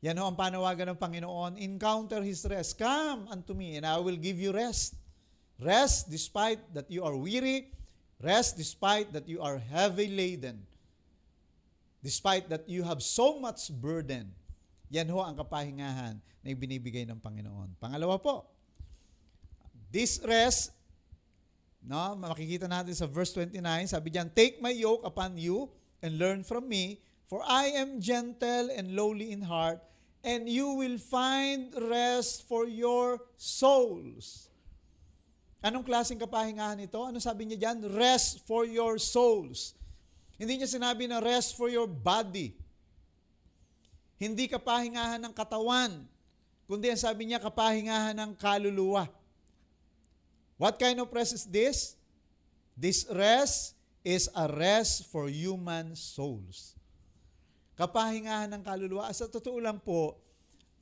[0.00, 1.60] yan ho ang panawagan ng Panginoon.
[1.60, 2.80] Encounter His rest.
[2.80, 4.96] Come unto me and I will give you rest.
[5.60, 7.68] Rest despite that you are weary.
[8.16, 10.64] Rest despite that you are heavy laden.
[12.00, 14.32] Despite that you have so much burden.
[14.88, 17.76] Yan ho ang kapahingahan na ibinibigay ng Panginoon.
[17.76, 18.48] Pangalawa po,
[19.92, 20.72] this rest,
[21.84, 23.56] no, makikita natin sa verse 29,
[23.88, 25.68] sabi diyan, Take my yoke upon you
[26.04, 29.80] and learn from me, for I am gentle and lowly in heart,
[30.20, 34.50] and you will find rest for your souls.
[35.60, 36.96] Anong klaseng kapahingahan ito?
[37.04, 37.92] Ano sabi niya diyan?
[37.92, 39.76] Rest for your souls.
[40.40, 42.56] Hindi niya sinabi na rest for your body.
[44.16, 46.04] Hindi kapahingahan ng katawan,
[46.64, 49.08] kundi ang sabi niya kapahingahan ng kaluluwa.
[50.60, 51.96] What kind of rest is this?
[52.76, 53.72] This rest
[54.04, 56.76] is a rest for human souls.
[57.80, 59.08] Kapahingahan ng kaluluwa.
[59.16, 60.20] Sa totoo lang po,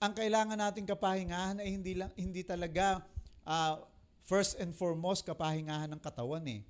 [0.03, 3.07] ang kailangan nating kapahingahan ay hindi lang hindi talaga
[3.47, 3.79] uh,
[4.27, 6.67] first and foremost kapahingahan ng katawan eh.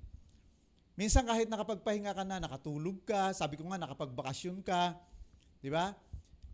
[0.93, 4.93] Minsan kahit nakapagpahinga ka na, nakatulog ka, sabi ko nga nakapagbakasyon ka,
[5.65, 5.97] di ba?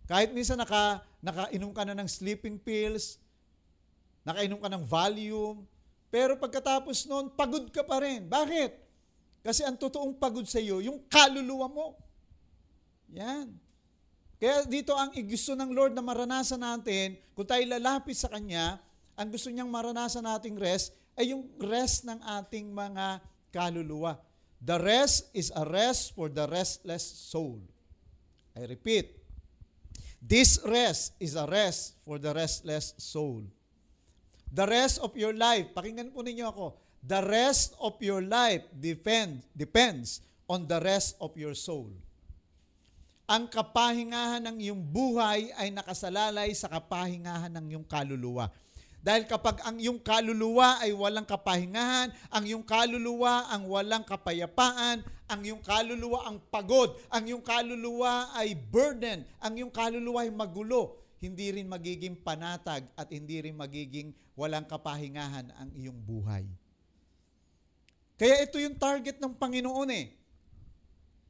[0.08, 3.20] Kahit minsan naka, nakainom ka na ng sleeping pills,
[4.24, 5.68] nakainom ka ng Valium,
[6.16, 8.24] pero pagkatapos noon, pagod ka pa rin.
[8.24, 8.72] Bakit?
[9.44, 12.00] Kasi ang totoong pagod sa iyo, yung kaluluwa mo.
[13.12, 13.52] Yan.
[14.40, 18.80] Kaya dito ang gusto ng Lord na maranasan natin, kung tayo lalapit sa Kanya,
[19.20, 23.20] ang gusto niyang maranasan nating rest ay yung rest ng ating mga
[23.52, 24.16] kaluluwa.
[24.64, 27.60] The rest is a rest for the restless soul.
[28.56, 29.20] I repeat,
[30.24, 33.44] this rest is a rest for the restless soul.
[34.56, 39.44] The rest of your life, pakinggan po ninyo ako, The rest of your life depend,
[39.52, 41.92] depends on the rest of your soul.
[43.28, 48.50] Ang kapahingahan ng iyong buhay ay nakasalalay sa kapahingahan ng iyong kaluluwa.
[49.06, 55.42] Dahil kapag ang iyong kaluluwa ay walang kapahingahan, ang iyong kaluluwa ang walang kapayapaan, ang
[55.46, 61.52] iyong kaluluwa ang pagod, ang iyong kaluluwa ay burden, ang iyong kaluluwa ay magulo, hindi
[61.52, 66.44] rin magiging panatag at hindi rin magiging walang kapahingahan ang iyong buhay.
[68.16, 70.16] Kaya ito yung target ng Panginoon eh.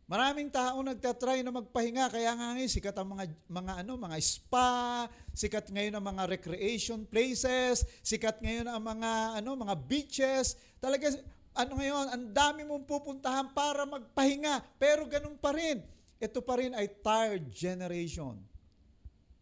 [0.06, 5.10] Maraming tao nagtatry na magpahinga kaya nga ngayon sikat ang mga mga ano mga spa,
[5.34, 10.62] sikat ngayon ang mga recreation places, sikat ngayon ang mga ano mga beaches.
[10.78, 11.10] Talaga
[11.56, 15.80] ano ngayon, ang dami mong pupuntahan para magpahinga, pero ganun pa rin.
[16.20, 18.36] Ito pa rin ay tired generation.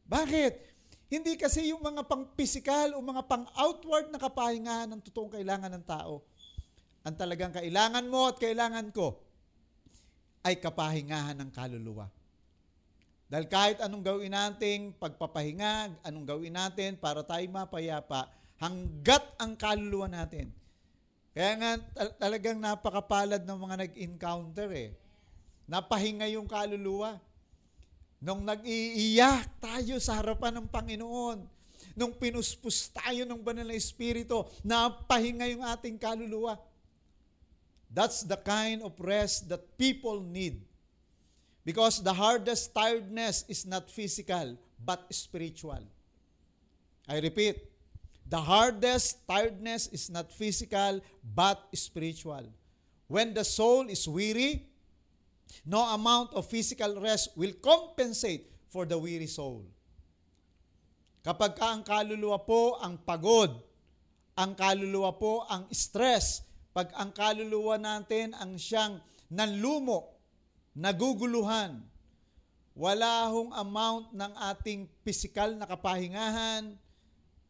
[0.08, 0.54] Bakit?
[1.14, 6.26] Hindi kasi yung mga pang-physical o mga pang-outward na kapahingahan ng totoong kailangan ng tao
[7.04, 9.20] ang talagang kailangan mo at kailangan ko
[10.44, 12.08] ay kapahingahan ng kaluluwa.
[13.28, 20.08] Dahil kahit anong gawin nating pagpapahinga, anong gawin natin para tayo mapayapa, hanggat ang kaluluwa
[20.08, 20.48] natin.
[21.36, 21.72] Kaya nga
[22.16, 24.96] talagang napakapalad ng mga nag-encounter eh.
[25.68, 27.20] Napahinga yung kaluluwa.
[28.24, 31.44] Nung nag-iiyak tayo sa harapan ng Panginoon,
[31.92, 36.56] nung pinuspus tayo ng banal na Espiritu, napahinga yung ating kaluluwa.
[37.92, 40.64] That's the kind of rest that people need.
[41.68, 45.84] Because the hardest tiredness is not physical, but spiritual.
[47.04, 47.60] I repeat,
[48.24, 52.48] the hardest tiredness is not physical, but spiritual.
[53.12, 54.64] When the soul is weary,
[55.64, 59.64] no amount of physical rest will compensate for the weary soul.
[61.24, 63.54] Kapag ang kaluluwa po ang pagod,
[64.36, 66.44] ang kaluluwa po ang stress,
[66.76, 69.00] pag ang kaluluwa natin ang siyang
[69.32, 70.20] nanlumo,
[70.76, 71.80] naguguluhan,
[72.74, 76.74] wala hong amount ng ating pisikal na kapahingahan,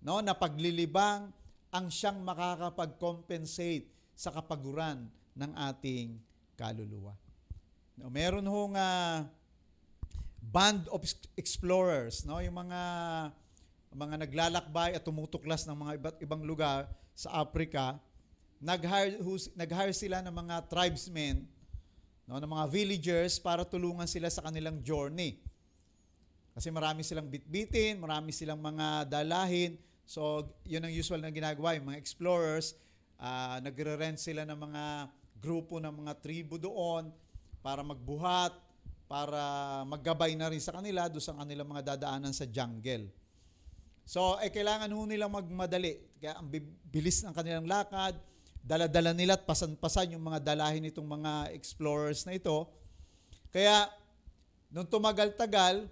[0.03, 1.31] no, na paglilibang,
[1.73, 6.19] ang siyang makakapag-compensate sa kapaguran ng ating
[6.59, 7.22] kaluluwa.
[7.93, 9.25] No, meron hong uh,
[10.41, 11.05] band of
[11.37, 12.81] explorers, no, yung mga
[13.93, 18.01] mga naglalakbay at tumutuklas ng mga iba't ibang lugar sa Africa
[18.63, 19.19] nag-hire,
[19.59, 21.43] nag-hire sila ng mga tribesmen,
[22.23, 25.43] no, ng mga villagers para tulungan sila sa kanilang journey.
[26.55, 29.75] Kasi marami silang bitbitin, marami silang mga dalahin.
[30.07, 31.75] So, yun ang usual na ginagawa.
[31.75, 32.79] Yung mga explorers,
[33.19, 34.83] uh, nagre-rent sila ng mga
[35.43, 37.11] grupo ng mga tribo doon
[37.63, 38.51] para magbuhat,
[39.07, 39.41] para
[39.87, 43.07] maggabay na rin sa kanila doon sa kanilang mga dadaanan sa jungle.
[44.03, 46.19] So, eh, kailangan ho nilang magmadali.
[46.19, 46.51] Kaya ang
[46.91, 48.19] bilis ng kanilang lakad,
[48.59, 52.67] dala-dala nila at pasan-pasan yung mga dalahin nitong mga explorers na ito.
[53.47, 53.87] Kaya,
[54.67, 55.87] nung tumagal-tagal,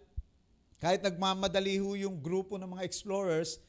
[0.82, 3.64] kahit nagmamadali ho yung grupo ng mga explorers,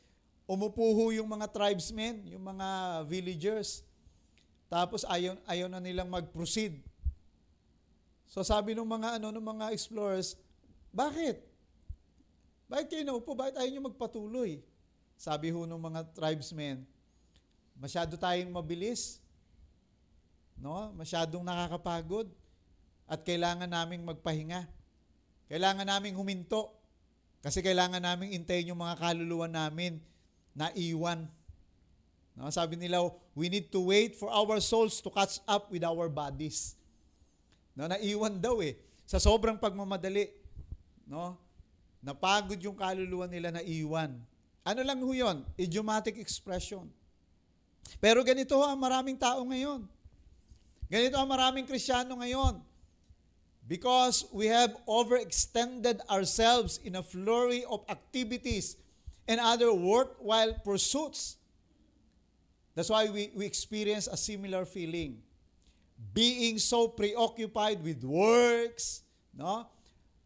[0.48, 2.68] umupo ho yung mga tribesmen, yung mga
[3.06, 3.86] villagers.
[4.66, 6.80] Tapos ayaw, ayaw na nilang mag-proceed.
[8.32, 10.40] So sabi ng mga ano ng mga explorers,
[10.88, 11.44] bakit?
[12.72, 13.36] Bakit kayo naupo?
[13.36, 14.64] Bakit ayaw nyo magpatuloy?
[15.20, 16.88] Sabi ho ng mga tribesmen,
[17.82, 19.18] Masyado tayong mabilis.
[20.54, 20.94] No?
[20.94, 22.30] Masyadong nakakapagod.
[23.10, 24.70] At kailangan naming magpahinga.
[25.50, 26.72] Kailangan naming huminto.
[27.42, 29.98] Kasi kailangan naming intayin yung mga kaluluwa namin
[30.54, 31.26] na iwan.
[32.38, 32.48] No?
[32.54, 33.02] Sabi nila,
[33.34, 36.78] we need to wait for our souls to catch up with our bodies.
[37.72, 38.76] No, naiwan daw eh.
[39.08, 40.28] Sa sobrang pagmamadali.
[41.08, 41.36] No?
[42.04, 44.12] Napagod yung kaluluwa nila na iwan.
[44.62, 45.42] Ano lang ho yun?
[45.58, 46.86] Idiomatic expression.
[47.98, 49.86] Pero ganito ho ang maraming tao ngayon.
[50.86, 52.60] Ganito ang maraming Krisyano ngayon.
[53.66, 58.76] Because we have overextended ourselves in a flurry of activities
[59.30, 61.38] and other worthwhile pursuits.
[62.74, 65.22] That's why we, we experience a similar feeling.
[66.10, 69.70] Being so preoccupied with works, no?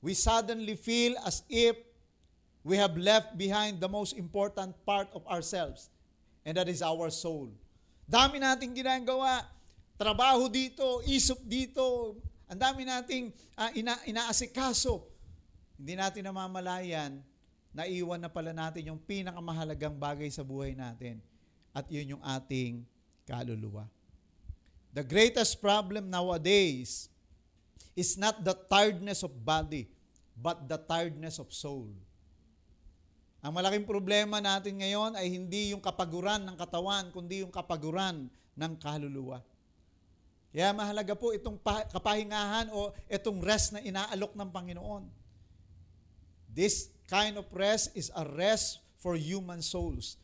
[0.00, 1.76] we suddenly feel as if
[2.64, 5.90] we have left behind the most important part of ourselves,
[6.42, 7.52] and that is our soul.
[8.06, 9.42] Dami nating ginagawa.
[9.96, 12.14] Trabaho dito, isip dito,
[12.46, 15.02] ang dami nating uh, ina, inaasikaso.
[15.74, 17.18] Hindi natin namamalayan,
[17.74, 21.18] naiwan na pala natin yung pinakamahalagang bagay sa buhay natin.
[21.74, 22.86] At yun yung ating
[23.26, 23.88] kaluluwa.
[24.96, 27.12] The greatest problem nowadays
[27.92, 29.92] is not the tiredness of body,
[30.32, 31.92] but the tiredness of soul.
[33.44, 38.72] Ang malaking problema natin ngayon ay hindi yung kapaguran ng katawan, kundi yung kapaguran ng
[38.80, 39.44] kaluluwa.
[40.48, 41.60] Kaya mahalaga po itong
[41.92, 45.04] kapahingahan o itong rest na inaalok ng Panginoon.
[46.48, 50.16] This kind of rest is a rest for human souls.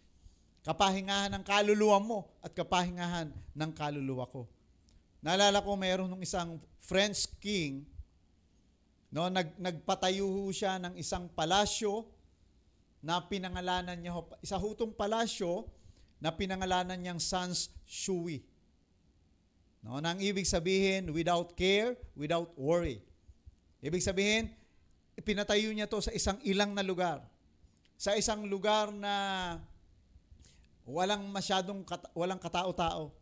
[0.65, 4.49] Kapahingahan ng kaluluwa mo at kapahingahan ng kaluluwa ko.
[5.23, 7.87] Naalala ko mayroon nung isang French king
[9.13, 12.09] No, nag, nagpatayo siya ng isang palasyo
[13.05, 15.69] na pinangalanan niya, isa hutong palasyo
[16.17, 18.41] na pinangalanan niyang Sans Shui.
[19.85, 23.05] No, nang ibig sabihin, without care, without worry.
[23.85, 24.49] Ibig sabihin,
[25.21, 27.21] pinatayo niya to sa isang ilang na lugar.
[28.01, 29.61] Sa isang lugar na
[30.89, 33.13] walang masyadong kata, walang katao-tao.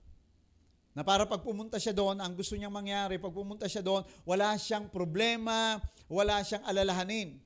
[0.91, 4.59] Na para pag pumunta siya doon, ang gusto niyang mangyari, pag pumunta siya doon, wala
[4.59, 5.79] siyang problema,
[6.11, 7.39] wala siyang alalahanin.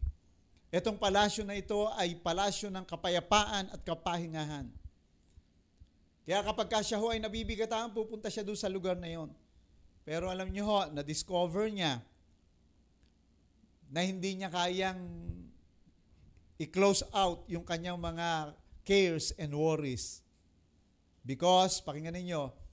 [0.73, 4.67] Itong palasyo na ito ay palasyo ng kapayapaan at kapahingahan.
[6.25, 9.29] Kaya kapag ka siya ho ay nabibigatan, pupunta siya doon sa lugar na yon.
[10.09, 12.01] Pero alam niyo ho, na-discover niya
[13.93, 15.01] na hindi niya kayang
[16.57, 18.57] i-close out yung kanyang mga
[18.89, 20.25] cares and worries.
[21.25, 22.64] Because, pakinggan ninyo,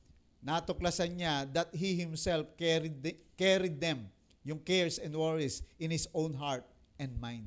[0.41, 4.10] natuklasan niya that he himself carried, the, carried them,
[4.41, 6.65] yung cares and worries, in his own heart
[6.97, 7.45] and mind.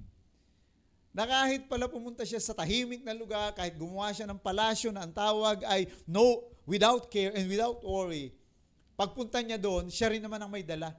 [1.15, 5.07] Na kahit pala pumunta siya sa tahimik na lugar, kahit gumawa siya ng palasyo na
[5.07, 8.35] ang tawag ay no, without care and without worry,
[8.99, 10.95] pagpunta niya doon, siya rin naman ang may dala.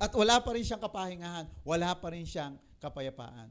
[0.00, 3.50] At wala pa rin siyang kapahingahan, wala pa rin siyang kapayapaan.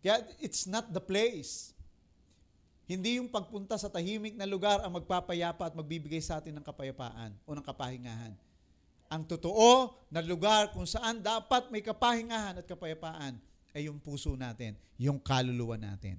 [0.00, 1.76] Kaya it's not the place.
[2.90, 7.30] Hindi yung pagpunta sa tahimik na lugar ang magpapayapa at magbibigay sa atin ng kapayapaan
[7.46, 8.34] o ng kapahingahan.
[9.06, 13.38] Ang totoo na lugar kung saan dapat may kapahingahan at kapayapaan
[13.78, 16.18] ay yung puso natin, yung kaluluwa natin.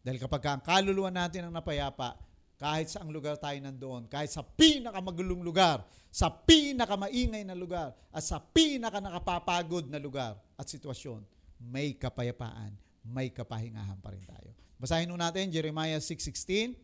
[0.00, 2.16] Dahil kapag ang kaluluwa natin ang napayapa,
[2.56, 8.24] kahit sa ang lugar tayo nandoon, kahit sa pinakamagulong lugar, sa pinakamaingay na lugar, at
[8.24, 11.20] sa pinaka nakapapagod na lugar at sitwasyon,
[11.60, 12.72] may kapayapaan,
[13.04, 14.67] may kapahingahan pa rin tayo.
[14.78, 16.78] Basahin nun natin Jeremiah 6.16.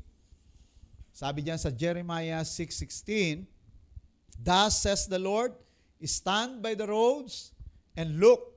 [1.15, 3.47] Sabi diyan sa Jeremiah 6.16,
[4.35, 5.55] Thus says the Lord,
[6.05, 7.57] Stand by the roads
[7.97, 8.53] and look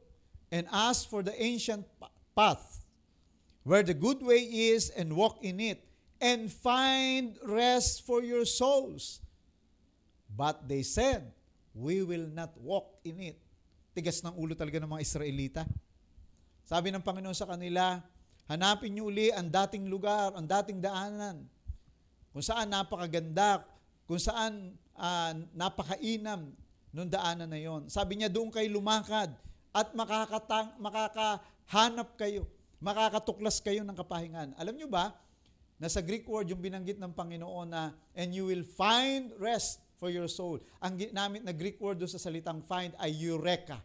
[0.52, 1.88] and ask for the ancient
[2.36, 2.84] path
[3.64, 5.80] where the good way is and walk in it
[6.20, 9.24] and find rest for your souls.
[10.28, 11.32] But they said,
[11.78, 13.38] we will not walk in it.
[13.94, 15.64] Tigas ng ulo talaga ng mga Israelita.
[16.68, 18.02] Sabi ng Panginoon sa kanila,
[18.48, 21.44] Hanapin niyo uli ang dating lugar, ang dating daanan.
[22.32, 23.68] Kung saan napakaganda,
[24.08, 26.56] kung saan uh, napakainam
[26.96, 27.92] nung daanan na yon.
[27.92, 29.36] Sabi niya, doon kayo lumakad
[29.76, 32.48] at makakatang, makakahanap kayo,
[32.80, 34.56] makakatuklas kayo ng kapahingan.
[34.56, 35.14] Alam niyo ba,
[35.78, 40.32] nasa Greek word yung binanggit ng Panginoon na, and you will find rest for your
[40.32, 40.58] soul.
[40.82, 43.84] Ang ginamit na Greek word doon sa salitang find ay eureka.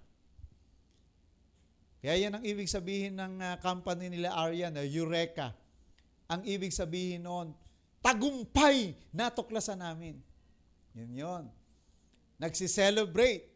[2.02, 5.54] Kaya yan ang ibig sabihin ng uh, company nila Aryan, Eureka.
[6.26, 7.54] Ang ibig sabihin noon,
[8.02, 10.18] tagumpay natuklasan namin.
[10.98, 11.44] Yun yun.
[12.42, 13.46] Nagsi-celebrate.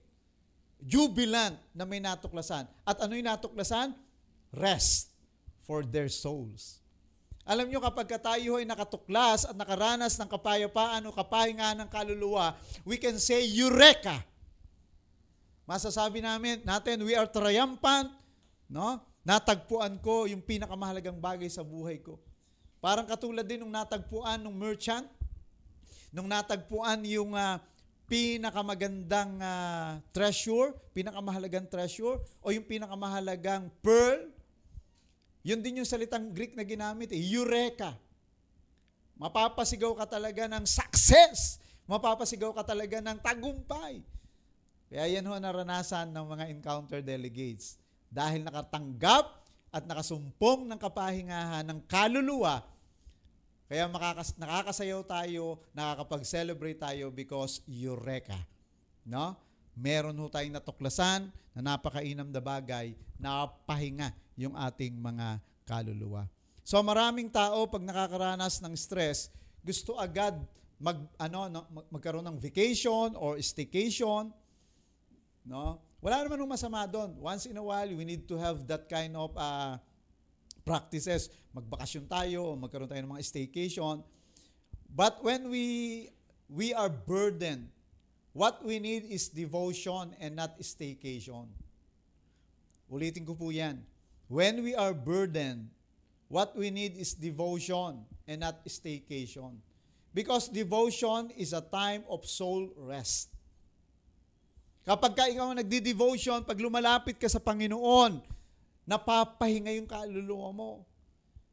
[0.78, 2.70] Jubilant na may natuklasan.
[2.86, 3.98] At ano yung natuklasan?
[4.54, 5.10] Rest
[5.66, 6.78] for their souls.
[7.42, 12.54] Alam nyo, kapag tayo ay nakatuklas at nakaranas ng kapayapaan o kapahingahan ng kaluluwa,
[12.86, 14.22] we can say, Eureka!
[15.66, 18.10] Masasabi namin, natin, we are triumphant,
[18.66, 18.98] No?
[19.26, 22.18] Natagpuan ko yung pinakamahalagang bagay sa buhay ko.
[22.78, 25.06] Parang katulad din nung natagpuan ng merchant,
[26.14, 27.58] nung natagpuan yung uh,
[28.06, 34.30] pinakamagandang uh, treasure, pinakamahalagang treasure, o yung pinakamahalagang pearl.
[35.42, 37.98] Yun din yung salitang Greek na ginamit, eh, eureka.
[39.18, 41.58] Mapapasigaw ka talaga ng success.
[41.86, 44.02] Mapapasigaw ka talaga ng tagumpay.
[44.86, 47.78] Kaya yan ho naranasan ng mga encounter delegates.
[48.08, 49.24] Dahil nakatanggap
[49.70, 52.64] at nakasumpong ng kapahingahan ng kaluluwa
[53.66, 58.38] kaya makakas- nakakasayaw tayo, nakakapag-celebrate tayo because Eureka.
[59.02, 59.34] No?
[59.74, 66.30] Meron ho tayong natuklasan na napakainam na bagay, napahinga yung ating mga kaluluwa.
[66.62, 69.34] So maraming tao pag nakakaranas ng stress,
[69.66, 70.38] gusto agad
[70.78, 74.30] mag ano no, magkaroon ng vacation or staycation,
[75.42, 75.82] no?
[76.06, 77.18] Wala naman ng masama doon.
[77.18, 79.74] Once in a while, we need to have that kind of uh,
[80.62, 81.26] practices.
[81.50, 84.06] Magbakasyon tayo, magkaroon tayo ng mga staycation.
[84.86, 85.66] But when we
[86.46, 87.66] we are burdened,
[88.30, 91.50] what we need is devotion and not staycation.
[92.86, 93.82] Ulitin ko po yan.
[94.30, 95.74] When we are burdened,
[96.30, 99.58] what we need is devotion and not staycation.
[100.14, 103.35] Because devotion is a time of soul rest.
[104.86, 108.22] Kapag ka ikaw nagdi-devotion, pag lumalapit ka sa Panginoon,
[108.86, 110.70] napapahinga yung kaluluwa mo.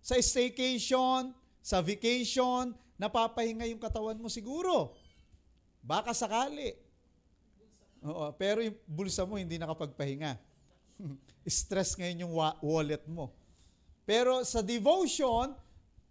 [0.05, 4.93] Sa staycation, sa vacation, napapahinga yung katawan mo siguro.
[5.81, 6.77] Baka sakali.
[8.05, 10.37] Oo, pero yung bulsa mo hindi nakapagpahinga.
[11.49, 13.33] Stress ngayon yung wallet mo.
[14.05, 15.57] Pero sa devotion,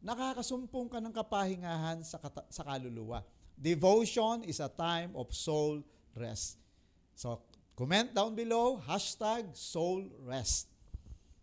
[0.03, 3.23] nakakasumpong ka ng kapahingahan sa, kata- sa kaluluwa.
[3.55, 5.87] Devotion is a time of soul
[6.19, 6.62] rest.
[7.17, 7.43] So,
[7.77, 10.73] comment down below, hashtag soul rest.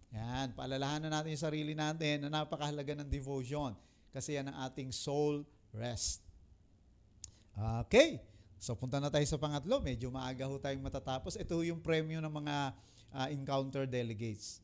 [0.09, 3.77] Yan, paalalahanan natin yung sarili natin na napakahalaga ng devotion
[4.09, 6.25] kasi yan ang ating soul rest.
[7.85, 8.23] Okay,
[8.57, 9.77] so punta na tayo sa pangatlo.
[9.83, 11.37] Medyo maaga ho tayong matatapos.
[11.37, 12.55] Ito yung premyo ng mga
[13.13, 14.63] uh, encounter delegates.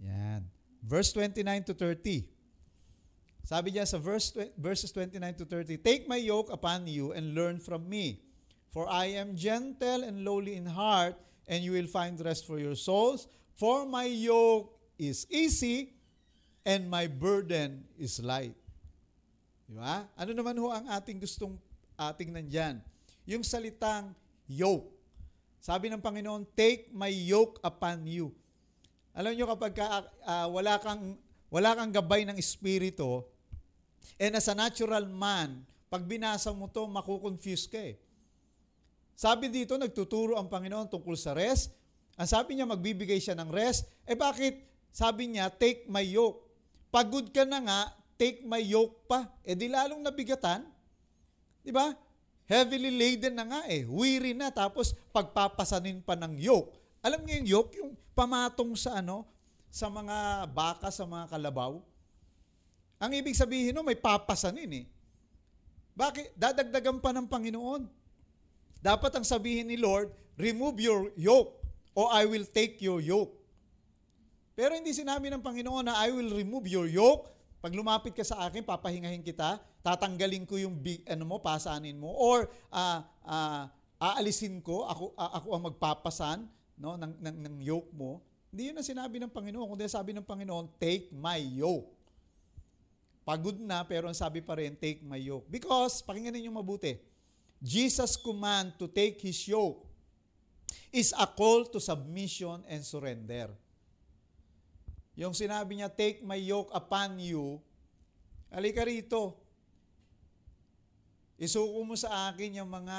[0.00, 0.46] Yan.
[0.80, 2.24] Verse 29 to 30.
[3.44, 7.60] Sabi niya sa verse, verses 29 to 30, Take my yoke upon you and learn
[7.60, 8.24] from me,
[8.74, 11.14] for I am gentle and lowly in heart,
[11.46, 13.30] and you will find rest for your souls.
[13.54, 15.94] For my yoke is easy
[16.66, 18.58] and my burden is light.
[19.70, 20.10] Di ba?
[20.18, 21.54] Ano naman ho ang ating gustong
[21.94, 22.82] ating nandyan?
[23.30, 24.10] Yung salitang
[24.50, 24.90] yoke.
[25.62, 28.34] Sabi ng Panginoon, take my yoke upon you.
[29.14, 31.14] Alam niyo kapag ka, uh, wala kang
[31.46, 33.22] wala kang gabay ng espiritu,
[34.18, 37.94] and as a natural man, pag binasa mo to, makukonfuse ka eh.
[39.14, 41.70] Sabi dito, nagtuturo ang Panginoon tungkol sa rest,
[42.14, 43.90] ang sabi niya, magbibigay siya ng rest.
[44.06, 44.62] Eh bakit?
[44.94, 46.46] Sabi niya, take my yoke.
[46.94, 47.80] Pagod ka na nga,
[48.14, 49.26] take my yoke pa.
[49.42, 50.62] Eh di lalong nabigatan.
[51.58, 51.90] Di ba?
[52.46, 53.82] Heavily laden na nga eh.
[53.82, 54.54] Weary na.
[54.54, 56.70] Tapos pagpapasanin pa ng yoke.
[57.02, 57.72] Alam niyo yung yoke?
[57.82, 59.26] Yung pamatong sa ano?
[59.74, 61.82] Sa mga baka, sa mga kalabaw.
[63.02, 64.86] Ang ibig sabihin no, may papasanin eh.
[65.98, 66.38] Bakit?
[66.38, 68.03] Dadagdagan pa ng Panginoon.
[68.84, 71.56] Dapat ang sabihin ni Lord, remove your yoke
[71.96, 73.32] o I will take your yoke.
[74.52, 77.32] Pero hindi sinabi ng Panginoon na I will remove your yoke.
[77.64, 82.12] Pag lumapit ka sa akin, papahingahin kita, tatanggalin ko yung big, ano mo, pasanin mo,
[82.12, 86.38] or uh, uh, aalisin ko, ako, uh, ako ang magpapasan
[86.76, 88.20] no, ng, ng, ng yoke mo.
[88.52, 89.64] Hindi yun ang sinabi ng Panginoon.
[89.64, 91.88] Kundi sabi ng Panginoon, take my yoke.
[93.24, 95.48] Pagod na, pero ang sabi pa rin, take my yoke.
[95.48, 97.00] Because, pakinggan ninyo mabuti,
[97.62, 99.84] Jesus' command to take His yoke
[100.94, 103.50] is a call to submission and surrender.
[105.14, 107.62] Yung sinabi niya, take my yoke upon you,
[108.50, 109.38] halika rito.
[111.34, 112.98] Isuko mo sa akin yung mga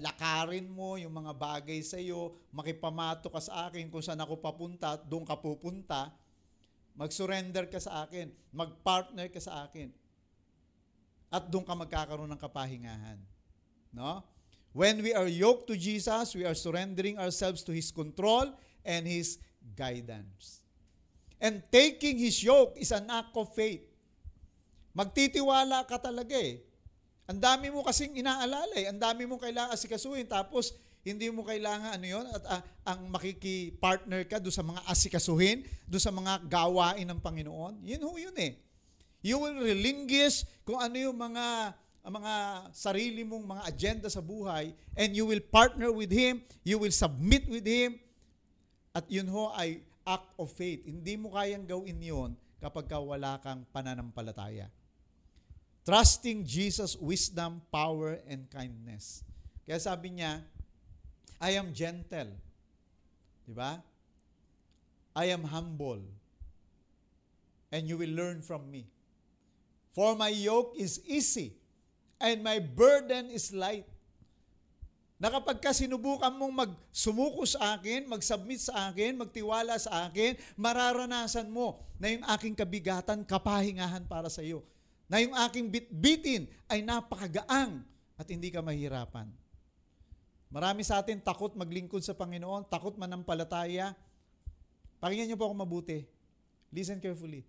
[0.00, 4.96] lakarin mo, yung mga bagay sa iyo, makipamato ka sa akin kung saan ako papunta,
[5.04, 6.08] doon ka pupunta.
[6.96, 9.92] Mag-surrender ka sa akin, mag-partner ka sa akin.
[11.28, 13.20] At doon ka magkakaroon ng kapahingahan.
[13.94, 14.26] No?
[14.74, 18.50] When we are yoked to Jesus, we are surrendering ourselves to His control
[18.82, 19.38] and His
[19.78, 20.66] guidance.
[21.38, 23.86] And taking His yoke is an act of faith.
[24.98, 26.58] Magtitiwala ka talaga eh.
[27.30, 28.90] Ang dami mo kasing inaalala eh.
[28.90, 30.26] Ang dami mo kailangan asikasuhin.
[30.26, 30.74] Tapos,
[31.04, 36.00] hindi mo kailangan ano yon at uh, ang makiki-partner ka do sa mga asikasuhin, do
[36.00, 37.84] sa mga gawain ng Panginoon.
[37.84, 38.56] Yun ho yun eh.
[39.20, 42.34] You will relinquish kung ano yung mga ang mga
[42.76, 47.48] sarili mong mga agenda sa buhay and you will partner with Him, you will submit
[47.48, 47.96] with Him,
[48.92, 50.84] at yun ho ay act of faith.
[50.84, 52.30] Hindi mo kayang gawin yon
[52.60, 54.68] kapag ka wala kang pananampalataya.
[55.88, 59.24] Trusting Jesus' wisdom, power, and kindness.
[59.64, 60.44] Kaya sabi niya,
[61.40, 62.36] I am gentle.
[63.48, 63.80] Di ba?
[65.16, 66.04] I am humble.
[67.72, 68.88] And you will learn from me.
[69.96, 71.63] For my yoke is easy
[72.20, 73.86] and my burden is light.
[75.18, 81.48] Na kapag ka sinubukan mong magsumuko sa akin, mag-submit sa akin, magtiwala sa akin, mararanasan
[81.48, 84.66] mo na yung aking kabigatan, kapahingahan para sa iyo.
[85.08, 87.80] Na yung aking bitbitin ay napakagaang
[88.18, 89.30] at hindi ka mahirapan.
[90.50, 93.96] Marami sa atin takot maglingkod sa Panginoon, takot manampalataya.
[95.02, 96.06] Pakinggan niyo po ako mabuti.
[96.70, 97.42] Listen carefully.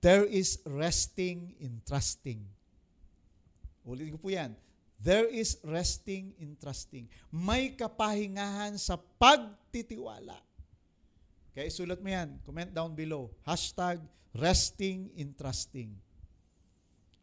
[0.00, 2.44] There is resting in trusting.
[3.86, 4.52] Ulitin ko po yan.
[4.98, 7.06] There is resting in trusting.
[7.30, 10.34] May kapahingahan sa pagtitiwala.
[11.54, 12.36] Okay, sulat mo yan.
[12.42, 13.30] Comment down below.
[13.46, 14.02] Hashtag
[14.34, 15.94] resting in trusting.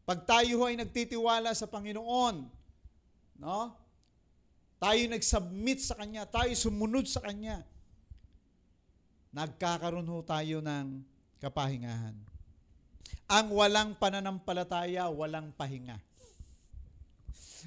[0.04, 2.48] Pag tayo ay nagtitiwala sa Panginoon,
[3.40, 3.60] no?
[4.84, 7.64] Tayo nag-submit sa Kanya, tayo sumunod sa Kanya,
[9.32, 11.00] nagkakaroon ho tayo ng
[11.40, 12.20] kapahingahan.
[13.32, 15.96] Ang walang pananampalataya, walang pahinga.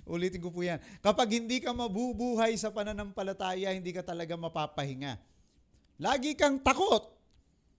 [0.04, 0.82] Ulitin ko po yan.
[1.00, 5.16] Kapag hindi ka mabubuhay sa pananampalataya, hindi ka talaga mapapahinga.
[5.96, 7.08] Lagi kang takot.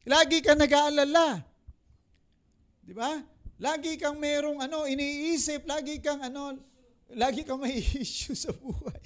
[0.07, 1.43] Lagi kang nag-aalala.
[2.82, 3.22] Di ba?
[3.59, 6.57] Lagi kang merong ano, iniisip, lagi kang ano,
[7.13, 8.97] lagi kang may issue sa buhay.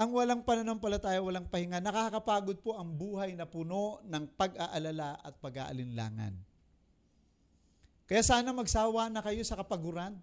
[0.00, 6.34] Ang walang pananampalataya, walang pahinga, nakakapagod po ang buhay na puno ng pag-aalala at pag-aalinlangan.
[8.08, 10.16] Kaya sana magsawa na kayo sa kapaguran.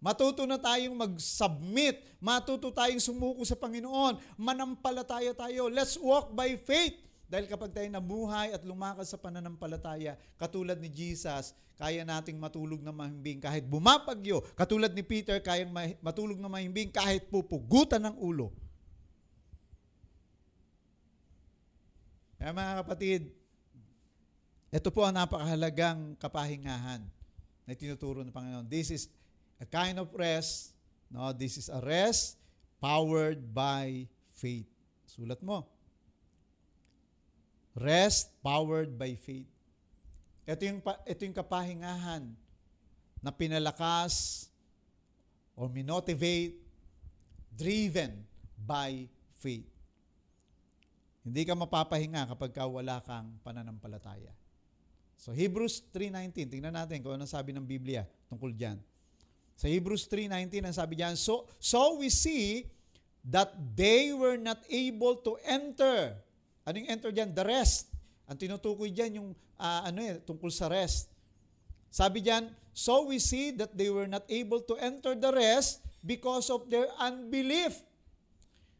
[0.00, 2.00] Matuto na tayong mag-submit.
[2.24, 4.16] Matuto tayong sumuko sa Panginoon.
[4.40, 5.68] Manampalataya tayo.
[5.68, 6.96] Let's walk by faith.
[7.30, 12.90] Dahil kapag tayo nabuhay at lumakas sa pananampalataya, katulad ni Jesus, kaya nating matulog na
[12.90, 14.42] mahimbing kahit bumapagyo.
[14.58, 15.70] Katulad ni Peter, kayang
[16.02, 18.50] matulog na mahimbing kahit pupugutan ng ulo.
[22.40, 23.30] Kaya mga kapatid,
[24.74, 27.04] ito po ang napakahalagang kapahingahan
[27.62, 28.66] na tinuturo ng Panginoon.
[28.66, 29.02] This is
[29.60, 30.72] a kind of rest.
[31.12, 32.40] No, this is a rest
[32.80, 34.08] powered by
[34.40, 34.66] faith.
[35.04, 35.68] Sulat mo.
[37.76, 39.46] Rest powered by faith.
[40.48, 42.24] Ito yung, ito yung kapahingahan
[43.20, 44.48] na pinalakas
[45.54, 46.56] or minotivate
[47.52, 48.24] driven
[48.56, 49.04] by
[49.38, 49.68] faith.
[51.20, 54.32] Hindi ka mapapahinga kapag ka wala kang pananampalataya.
[55.20, 58.80] So Hebrews 3.19, tingnan natin kung ano sabi ng Biblia tungkol dyan.
[59.60, 62.64] Sa Hebrews 3.19, ang sabi diyan, so, so we see
[63.20, 66.16] that they were not able to enter.
[66.64, 67.36] Anong enter diyan?
[67.36, 67.92] The rest.
[68.24, 69.28] Ang tinutukoy diyan yung
[69.60, 71.12] uh, ano eh, tungkol sa rest.
[71.92, 76.48] Sabi diyan, so we see that they were not able to enter the rest because
[76.48, 77.84] of their unbelief.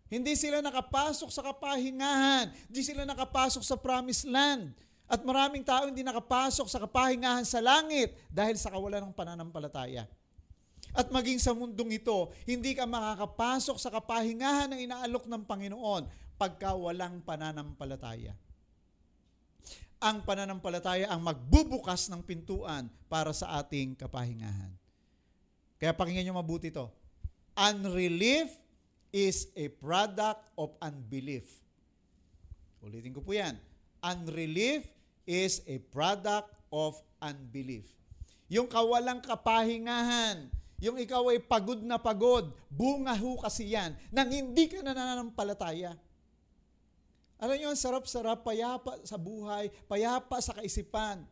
[0.09, 2.57] Hindi sila nakapasok sa kapahingahan.
[2.73, 4.73] Hindi sila nakapasok sa promised land.
[5.05, 10.09] At maraming tao hindi nakapasok sa kapahingahan sa langit dahil sa kawalan ng pananampalataya.
[10.91, 16.03] At maging sa mundong ito, hindi ka makakapasok sa kapahingahan na inaalok ng Panginoon
[16.35, 18.35] pagka walang pananampalataya.
[20.01, 24.73] Ang pananampalataya ang magbubukas ng pintuan para sa ating kapahingahan.
[25.77, 26.89] Kaya pakinggan nyo mabuti ito.
[27.53, 28.49] Unrelief
[29.13, 31.45] is a product of unbelief.
[32.81, 33.61] Ulitin ko po yan.
[34.01, 34.89] Unrelief
[35.29, 37.85] is a product of unbelief.
[38.49, 40.49] Yung kawalang kapahingahan,
[40.81, 45.93] yung ikaw ay pagod na pagod, bunga ho kasi yan, nang hindi ka na nananampalataya.
[47.41, 51.25] Alam nyo, ang sarap-sarap, payapa sa buhay, payapa sa kaisipan.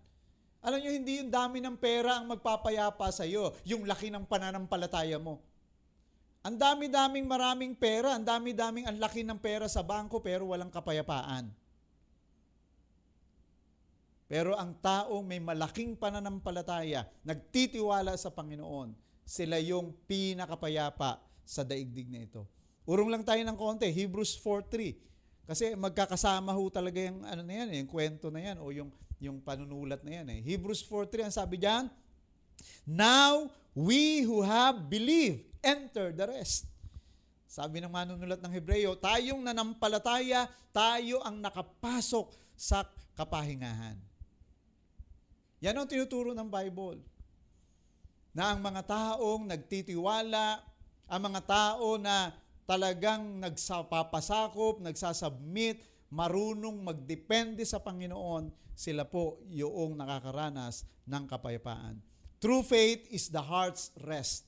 [0.61, 5.17] Alam nyo, hindi yung dami ng pera ang magpapayapa sa iyo, yung laki ng pananampalataya
[5.17, 5.41] mo.
[6.45, 11.53] Ang dami-daming maraming pera, ang dami-daming ang laki ng pera sa bangko pero walang kapayapaan.
[14.29, 22.25] Pero ang taong may malaking pananampalataya, nagtitiwala sa Panginoon, sila yung pinakapayapa sa daigdig na
[22.25, 22.49] ito.
[22.89, 24.97] Urong lang tayo ng konti, Hebrews 4.3.
[25.45, 28.89] Kasi magkakasama ho talaga yung ano na yan, eh, yung kwento na yan o yung
[29.21, 30.41] yung panunulat na yan eh.
[30.41, 31.93] Hebrews 4.3 ang sabi diyan,
[32.89, 36.65] Now we who have believed enter the rest.
[37.49, 43.97] Sabi ng manunulat ng Hebreyo, tayong nanampalataya, tayo ang nakapasok sa kapahingahan.
[45.65, 47.18] Yan ang tinuturo ng Bible
[48.37, 50.61] na ang mga taong nagtitiwala,
[51.09, 52.33] ang mga tao na
[52.69, 55.81] talagang nagsapapasakop, nagsasubmit,
[56.13, 61.99] marunong magdepende sa Panginoon, sila po yung nakakaranas ng kapayapaan.
[62.39, 64.47] True faith is the heart's rest.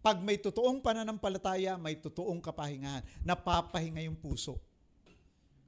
[0.00, 3.04] Pag may totoong pananampalataya, may totoong kapahingahan.
[3.26, 4.56] Napapahinga yung puso.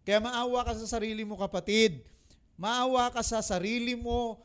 [0.06, 2.00] Kaya maawa ka sa sarili mo, kapatid.
[2.56, 4.40] Maawa ka sa sarili mo.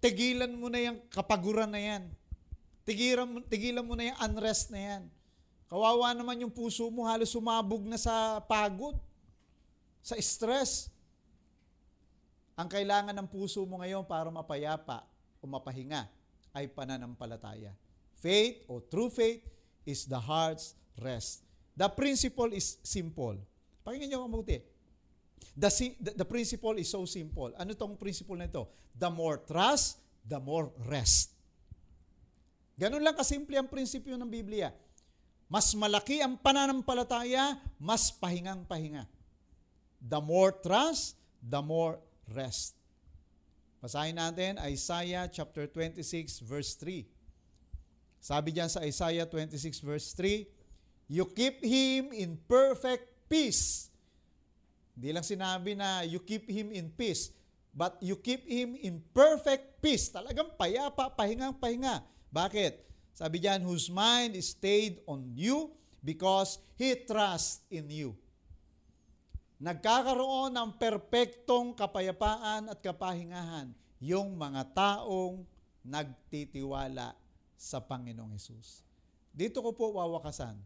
[0.00, 2.08] Tigilan mo na yung kapaguran na yan.
[2.88, 5.02] Tigilan, tigilan mo na yung unrest na yan.
[5.68, 8.96] Kawawa naman yung puso mo, halos sumabog na sa pagod,
[10.00, 10.88] sa stress.
[12.56, 15.04] Ang kailangan ng puso mo ngayon para mapayapa
[15.38, 16.08] o mapahinga
[16.56, 17.76] ay pananampalataya.
[18.18, 19.44] Faith or true faith
[19.84, 21.44] is the heart's rest.
[21.76, 23.38] The principle is simple.
[23.84, 24.60] Pakinggan niyo mabuti.
[25.56, 25.68] The,
[26.16, 27.52] the, principle is so simple.
[27.58, 28.70] Ano tong principle na ito?
[28.96, 31.36] The more trust, the more rest.
[32.80, 34.72] Ganun lang kasimple ang prinsipyo ng Biblia.
[35.50, 39.04] Mas malaki ang pananampalataya, mas pahingang pahinga.
[40.00, 42.78] The more trust, the more rest.
[43.82, 47.04] Basahin natin Isaiah chapter 26 verse 3.
[48.20, 50.44] Sabi diyan sa Isaiah 26 verse 3,
[51.10, 53.89] You keep him in perfect peace.
[54.94, 57.30] Hindi lang sinabi na you keep him in peace,
[57.70, 60.10] but you keep him in perfect peace.
[60.10, 62.02] Talagang payapa, pahingang pahinga.
[62.30, 62.86] Bakit?
[63.14, 68.16] Sabi diyan, whose mind is stayed on you because he trusts in you.
[69.60, 73.68] Nagkakaroon ng perpektong kapayapaan at kapahingahan
[74.00, 75.44] yung mga taong
[75.84, 77.12] nagtitiwala
[77.60, 78.80] sa Panginoong Hesus.
[79.36, 80.56] Dito ko po wawakasan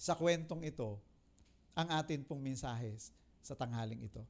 [0.00, 0.96] sa kwentong ito
[1.74, 2.94] ang atin pong mensahe
[3.42, 4.22] sa tanghaling ito.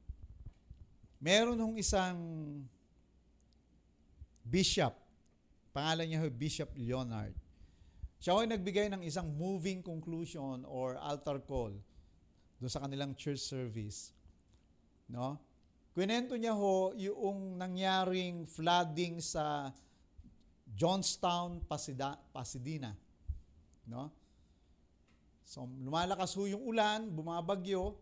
[1.21, 2.17] Meron hong isang
[4.45, 4.93] bishop,
[5.73, 7.33] pangalan niya Bishop Leonard.
[8.21, 11.73] Siya ay nagbigay ng isang moving conclusion or altar call
[12.57, 14.09] doon sa kanilang church service.
[15.05, 15.37] No?
[15.93, 19.69] Kwento niya ho yung nangyaring flooding sa
[20.65, 22.91] Johnstown, Pasida, Pasadena.
[23.87, 24.09] No?
[25.45, 27.93] So, lumalakas ho yung ulan, bumabagyo,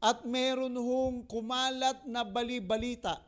[0.00, 3.20] at meron hong kumalat na bali-balita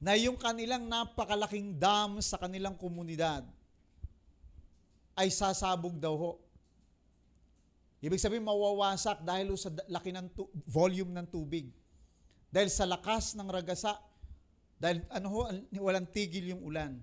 [0.00, 3.44] na yung kanilang napakalaking dam sa kanilang komunidad
[5.12, 6.32] ay sasabog daw ho.
[8.00, 11.68] Ibig sabihin mawawasak dahil sa laki ng tu- volume ng tubig.
[12.48, 14.00] Dahil sa lakas ng ragasa,
[14.80, 15.40] dahil ano ho,
[15.84, 16.96] walang tigil yung ulan.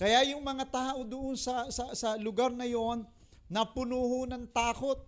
[0.00, 3.04] Kaya yung mga tao doon sa, sa, sa lugar na yon,
[3.46, 5.02] napuno ng takot,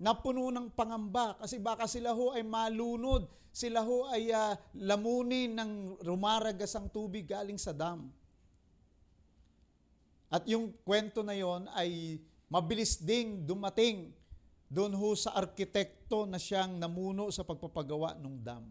[0.00, 6.02] napuno ng pangamba, kasi baka sila ho ay malunod, sila ho ay uh, lamunin ng
[6.02, 8.10] rumaragas ang tubig galing sa dam.
[10.26, 12.18] At yung kwento na yon ay
[12.50, 14.10] mabilis ding dumating
[14.66, 18.66] doon ho sa arkitekto na siyang namuno sa pagpapagawa ng dam.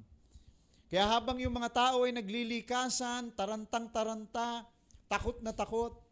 [0.92, 4.68] Kaya habang yung mga tao ay naglilikasan, tarantang-taranta,
[5.08, 6.03] takot na takot.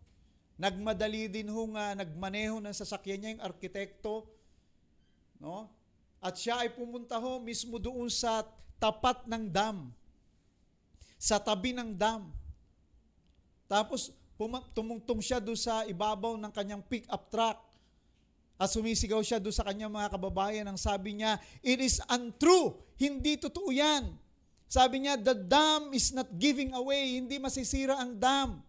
[0.62, 4.30] Nagmadali din hong uh, nagmaneho ng sasakyan niya yung arkitekto.
[5.42, 5.66] No?
[6.22, 8.46] At siya ay pumunta ho mismo doon sa
[8.78, 9.90] tapat ng dam.
[11.18, 12.30] Sa tabi ng dam.
[13.66, 14.14] Tapos
[14.78, 17.58] tumungtong siya doon sa ibabaw ng kanyang pick-up truck.
[18.62, 20.70] At sumisigaw siya doon sa kanyang mga kababayan.
[20.70, 22.78] Ang sabi niya, it is untrue.
[23.02, 24.14] Hindi totoo yan.
[24.70, 27.18] Sabi niya, the dam is not giving away.
[27.18, 28.62] Hindi masisira ang dam.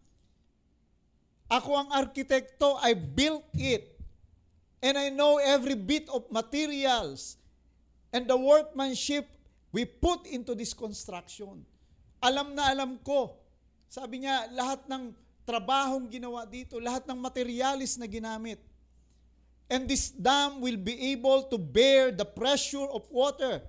[1.53, 3.93] Ako ang arkitekto, I built it.
[4.81, 7.37] And I know every bit of materials
[8.09, 9.29] and the workmanship
[9.69, 11.61] we put into this construction.
[12.25, 13.37] Alam na alam ko.
[13.93, 15.13] Sabi niya, lahat ng
[15.45, 18.57] trabahong ginawa dito, lahat ng materialis na ginamit.
[19.69, 23.61] And this dam will be able to bear the pressure of water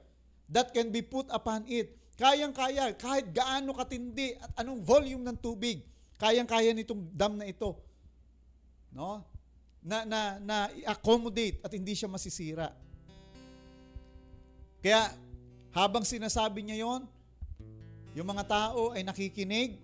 [0.48, 1.92] that can be put upon it.
[2.16, 5.84] Kayang-kaya, kahit gaano katindi at anong volume ng tubig,
[6.24, 7.76] Kayang-kaya nitong dam na ito.
[8.96, 9.20] No?
[9.84, 12.72] Na na na i-accommodate at hindi siya masisira.
[14.80, 15.12] Kaya
[15.76, 17.04] habang sinasabi niya 'yon,
[18.16, 19.76] yung mga tao ay nakikinig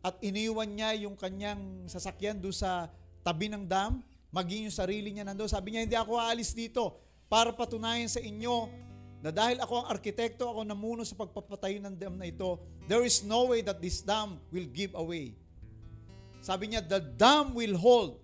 [0.00, 2.88] at iniwan niya yung kanyang sasakyan do sa
[3.20, 4.00] tabi ng dam,
[4.32, 5.52] maging yung sarili niya nandoon.
[5.52, 6.96] Sabi niya, hindi ako aalis dito
[7.28, 8.72] para patunayan sa inyo
[9.18, 13.26] na dahil ako ang arkitekto, ako namuno sa pagpapatayo ng dam na ito, there is
[13.26, 15.34] no way that this dam will give away.
[16.38, 18.22] Sabi niya, the dam will hold.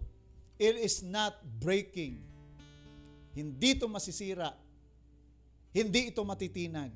[0.54, 2.22] It is not breaking.
[3.34, 4.54] Hindi ito masisira.
[5.74, 6.94] Hindi ito matitinag.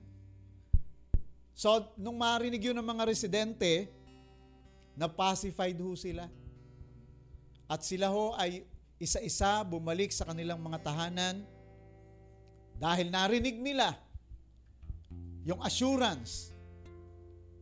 [1.59, 3.91] So, nung marinig yun ng mga residente,
[4.99, 6.27] na pacified ho sila.
[7.71, 8.67] At sila ho ay
[8.99, 11.47] isa-isa bumalik sa kanilang mga tahanan,
[12.79, 13.99] dahil narinig nila
[15.43, 16.55] yung assurance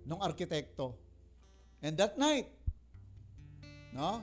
[0.04, 0.94] ng arkitekto.
[1.80, 2.48] And that night,
[3.96, 4.20] no?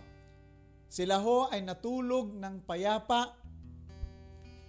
[0.93, 3.33] Sila ho ay natulog ng payapa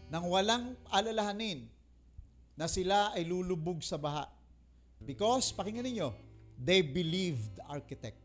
[0.09, 1.68] nang walang alalahanin
[2.57, 4.31] na sila ay lulubog sa baha.
[5.05, 6.09] Because, pakinggan ninyo,
[6.57, 8.16] they believed the architect.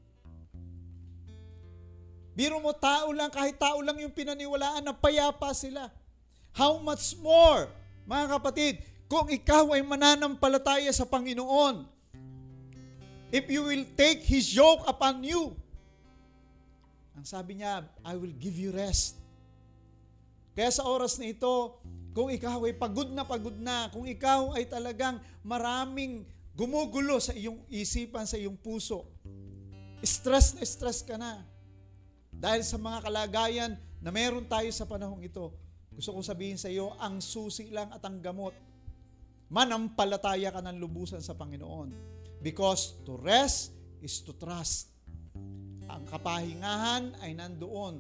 [2.38, 5.92] Biro mo, tao lang, kahit tao lang yung pinaniwalaan na payapa sila.
[6.56, 7.68] How much more,
[8.10, 11.86] mga kapatid, kung ikaw ay mananampalataya sa Panginoon,
[13.30, 15.54] if you will take His yoke upon you,
[17.14, 19.22] ang sabi niya, I will give you rest.
[20.58, 21.78] Kaya sa oras na ito,
[22.18, 26.26] kung ikaw ay pagod na pagod na, kung ikaw ay talagang maraming
[26.58, 29.06] gumugulo sa iyong isipan, sa iyong puso,
[30.02, 31.46] stress na stress ka na.
[32.34, 35.54] Dahil sa mga kalagayan na meron tayo sa panahong ito,
[36.00, 38.56] gusto kong sabihin sa iyo, ang susi lang at ang gamot.
[39.52, 41.92] Manampalataya ka ng lubusan sa Panginoon.
[42.40, 44.96] Because to rest is to trust
[45.90, 47.98] ang kapahingahan ay nandoon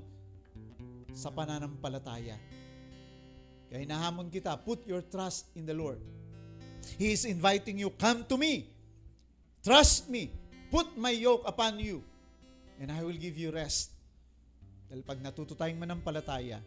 [1.11, 2.37] sa pananampalataya.
[3.67, 5.97] Kaya hinahamon kita, put your trust in the Lord.
[7.01, 8.69] He is inviting you, come to me.
[9.65, 10.29] Trust me.
[10.69, 12.05] Put my yoke upon you.
[12.77, 13.91] And I will give you rest.
[14.87, 16.61] Dahil pag natuto tayong manampalataya,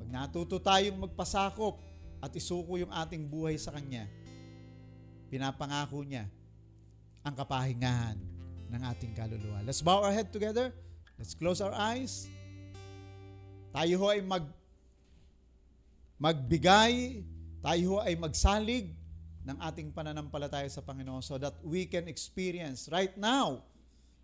[0.00, 1.76] pag natuto tayong magpasakop
[2.24, 4.08] at isuko yung ating buhay sa Kanya,
[5.28, 6.24] pinapangako niya
[7.20, 8.16] ang kapahingahan
[8.72, 9.60] ng ating kaluluwa.
[9.60, 10.72] Let's bow our head together.
[11.20, 12.32] Let's close our eyes.
[13.76, 14.48] Tayo ho ay mag
[16.16, 17.20] magbigay,
[17.60, 18.96] tayo ho ay magsalig
[19.44, 23.60] ng ating pananampalataya sa Panginoon so that we can experience right now,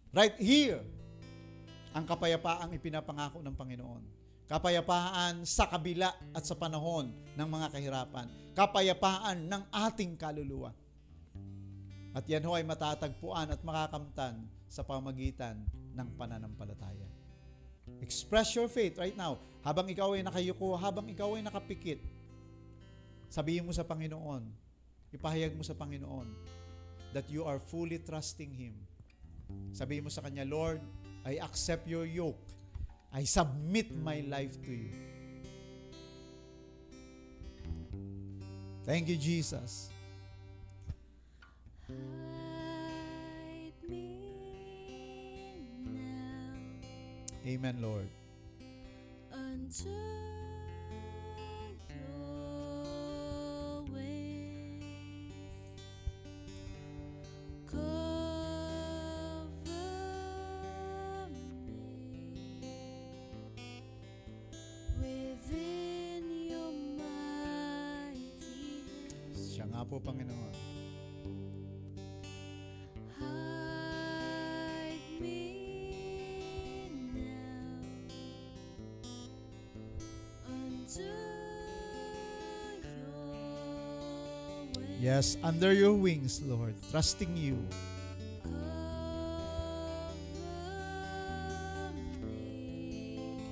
[0.09, 0.81] right here,
[1.93, 4.16] ang kapayapaang ipinapangako ng Panginoon.
[4.47, 8.27] Kapayapaan sa kabila at sa panahon ng mga kahirapan.
[8.55, 10.71] Kapayapaan ng ating kaluluwa.
[12.15, 15.61] At yan ho ay matatagpuan at makakamtan sa pamagitan
[15.93, 17.11] ng pananampalataya.
[18.01, 19.37] Express your faith right now.
[19.67, 21.99] Habang ikaw ay nakayuko, habang ikaw ay nakapikit,
[23.27, 24.47] sabihin mo sa Panginoon,
[25.11, 26.31] ipahayag mo sa Panginoon
[27.11, 28.79] that you are fully trusting Him.
[29.75, 30.83] Sabihin mo sa Kanya, Lord,
[31.27, 32.46] I accept your yoke.
[33.17, 34.93] I submit my life to you.
[38.85, 39.89] Thank you, Jesus.
[47.47, 48.09] Amen, Lord.
[49.33, 49.89] unto
[69.87, 70.53] po, Panginoon.
[84.99, 87.55] Yes, under your wings, Lord, trusting you.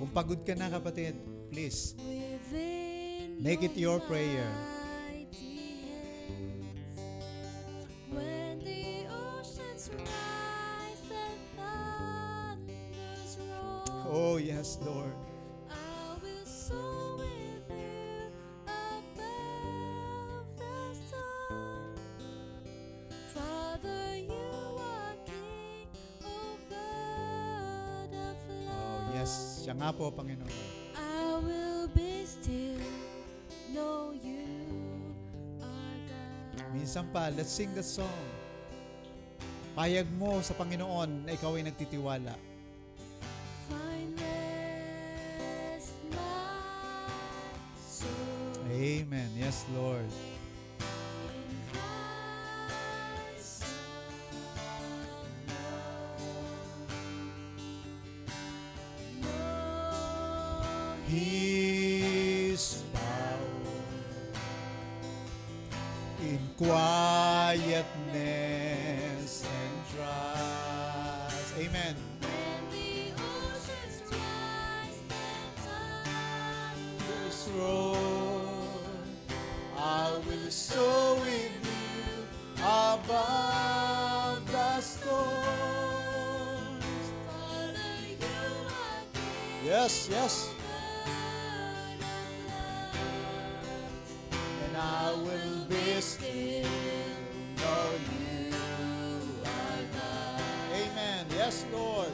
[0.02, 1.14] Kung pagod ka na, kapatid,
[1.54, 1.94] please,
[3.44, 4.73] Make it your prayer.
[37.44, 38.24] Let's sing the song.
[39.76, 42.32] Payag mo sa Panginoon na ikaw ay nagtitiwala.
[48.72, 49.28] Amen.
[49.36, 50.08] Yes, Lord.
[61.12, 63.68] His power
[66.24, 66.93] in quietness
[89.84, 90.54] yes, yes.
[94.64, 96.68] And I will be still,
[97.60, 98.54] know you
[99.44, 100.40] are God.
[100.72, 101.26] Amen.
[101.36, 102.08] Yes, Lord.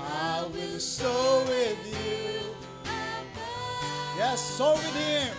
[0.00, 2.40] I will sow with you.
[4.16, 5.36] Yes, sow with Him.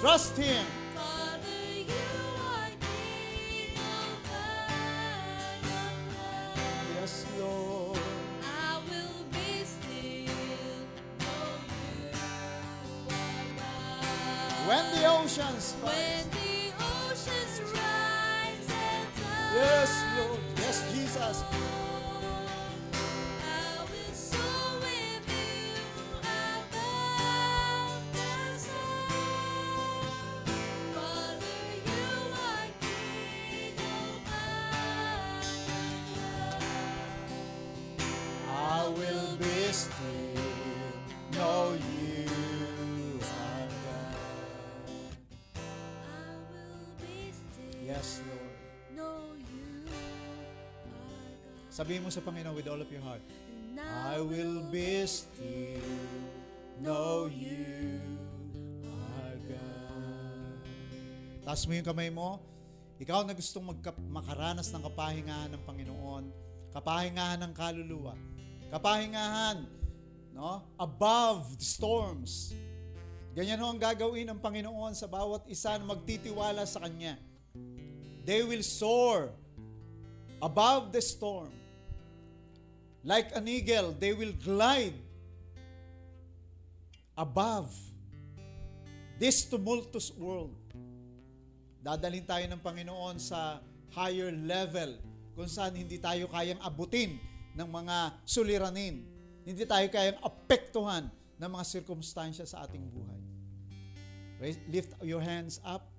[0.00, 0.66] Trust Him.
[51.76, 53.20] Sabihin mo sa Panginoon with all of your heart,
[54.08, 55.84] I will be still,
[56.80, 58.00] know you
[58.88, 60.56] are God.
[61.44, 62.40] Taas mo yung kamay mo.
[62.96, 66.24] Ikaw na gustong magka- makaranas ng kapahingahan ng Panginoon,
[66.72, 68.16] kapahingahan ng kaluluwa,
[68.72, 69.68] kapahingahan
[70.32, 70.64] no?
[70.80, 72.56] above the storms.
[73.36, 77.20] Ganyan ho ang gagawin ng Panginoon sa bawat isa na magtitiwala sa Kanya.
[78.24, 79.28] They will soar
[80.40, 81.65] above the storm.
[83.06, 84.98] Like an eagle, they will glide
[87.14, 87.70] above
[89.14, 90.58] this tumultuous world.
[91.86, 93.62] Dadalhin tayo ng Panginoon sa
[93.94, 94.98] higher level
[95.38, 97.22] kung saan hindi tayo kayang abutin
[97.54, 99.06] ng mga suliranin.
[99.46, 101.06] Hindi tayo kayang apektuhan
[101.38, 103.20] ng mga sirkumstansya sa ating buhay.
[104.42, 105.94] Raise- Lift your hands up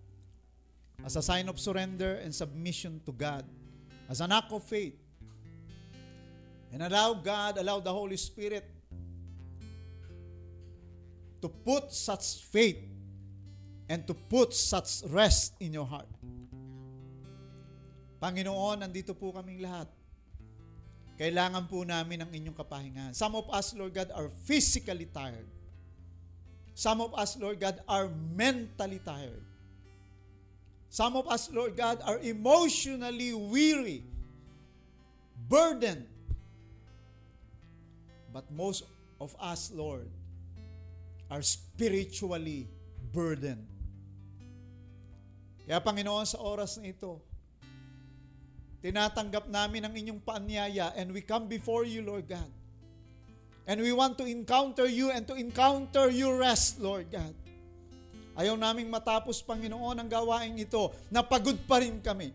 [1.07, 3.47] as a sign of surrender and submission to God,
[4.11, 5.06] as an act of faith.
[6.71, 8.65] And allow God, allow the Holy Spirit
[11.41, 12.81] to put such faith
[13.87, 16.07] and to put such rest in your heart.
[18.17, 19.87] Panginoon, nandito po kaming lahat.
[21.17, 23.13] Kailangan po namin ang inyong kapahingahan.
[23.13, 25.49] Some of us, Lord God, are physically tired.
[26.77, 28.05] Some of us, Lord God, are
[28.37, 29.41] mentally tired.
[30.93, 34.05] Some of us, Lord God, are emotionally weary,
[35.49, 36.05] burdened.
[38.37, 38.85] But most
[39.17, 40.05] of us, Lord,
[41.25, 42.69] are spiritually
[43.09, 43.65] burdened.
[45.65, 47.17] Kaya Panginoon, sa oras na ito,
[48.85, 52.45] tinatanggap namin ang inyong paanyaya and we come before you, Lord God.
[53.65, 57.33] And we want to encounter you and to encounter your rest, Lord God.
[58.37, 62.29] Ayaw naming matapos, Panginoon, ang gawain ito na pagod pa rin kami.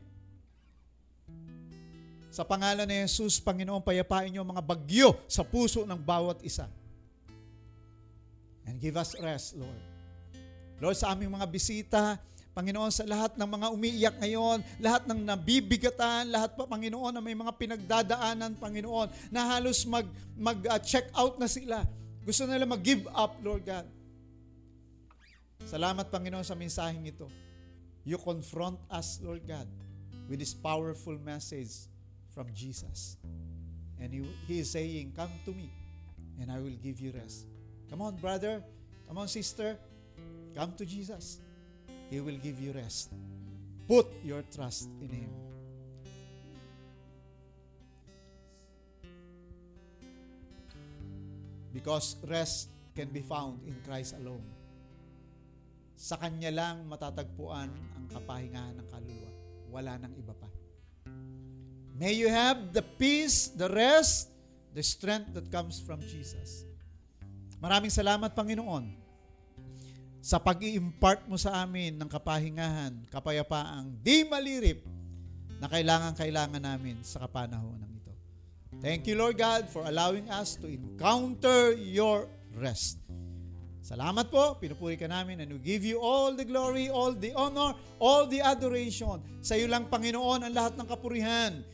[2.32, 6.64] Sa pangalan ni Jesus, Panginoon, payapain niyo ang mga bagyo sa puso ng bawat isa.
[8.64, 9.82] And give us rest, Lord.
[10.80, 12.16] Lord, sa aming mga bisita,
[12.56, 17.36] Panginoon, sa lahat ng mga umiiyak ngayon, lahat ng nabibigatan, lahat pa, Panginoon, na may
[17.36, 21.84] mga pinagdadaanan, Panginoon, na halos mag, mag-check out na sila.
[22.24, 23.84] Gusto nila mag-give up, Lord God.
[25.68, 27.28] Salamat, Panginoon, sa mensaheng ito.
[28.08, 29.68] You confront us, Lord God,
[30.32, 31.91] with this powerful message
[32.34, 33.16] from Jesus.
[34.00, 35.70] And he, he is saying, Come to me,
[36.40, 37.46] and I will give you rest.
[37.88, 38.62] Come on, brother.
[39.06, 39.76] Come on, sister.
[40.56, 41.38] Come to Jesus.
[42.10, 43.12] He will give you rest.
[43.88, 45.32] Put your trust in Him.
[51.72, 54.44] Because rest can be found in Christ alone.
[55.96, 59.32] Sa Kanya lang matatagpuan ang kapahingahan ng kaluluwa.
[59.72, 60.51] Wala nang iba pa.
[61.92, 64.32] May you have the peace, the rest,
[64.72, 66.64] the strength that comes from Jesus.
[67.60, 68.90] Maraming salamat, Panginoon,
[70.22, 74.82] sa pag-i-impart mo sa amin ng kapahingahan, kapayapaang di malirip
[75.62, 78.14] na kailangan-kailangan namin sa kapanahonan ito.
[78.82, 82.26] Thank you, Lord God, for allowing us to encounter your
[82.58, 82.98] rest.
[83.82, 87.74] Salamat po, pinupuri ka namin and we give you all the glory, all the honor,
[87.98, 89.18] all the adoration.
[89.42, 91.66] Sa iyo lang, Panginoon, ang lahat ng kapurihan.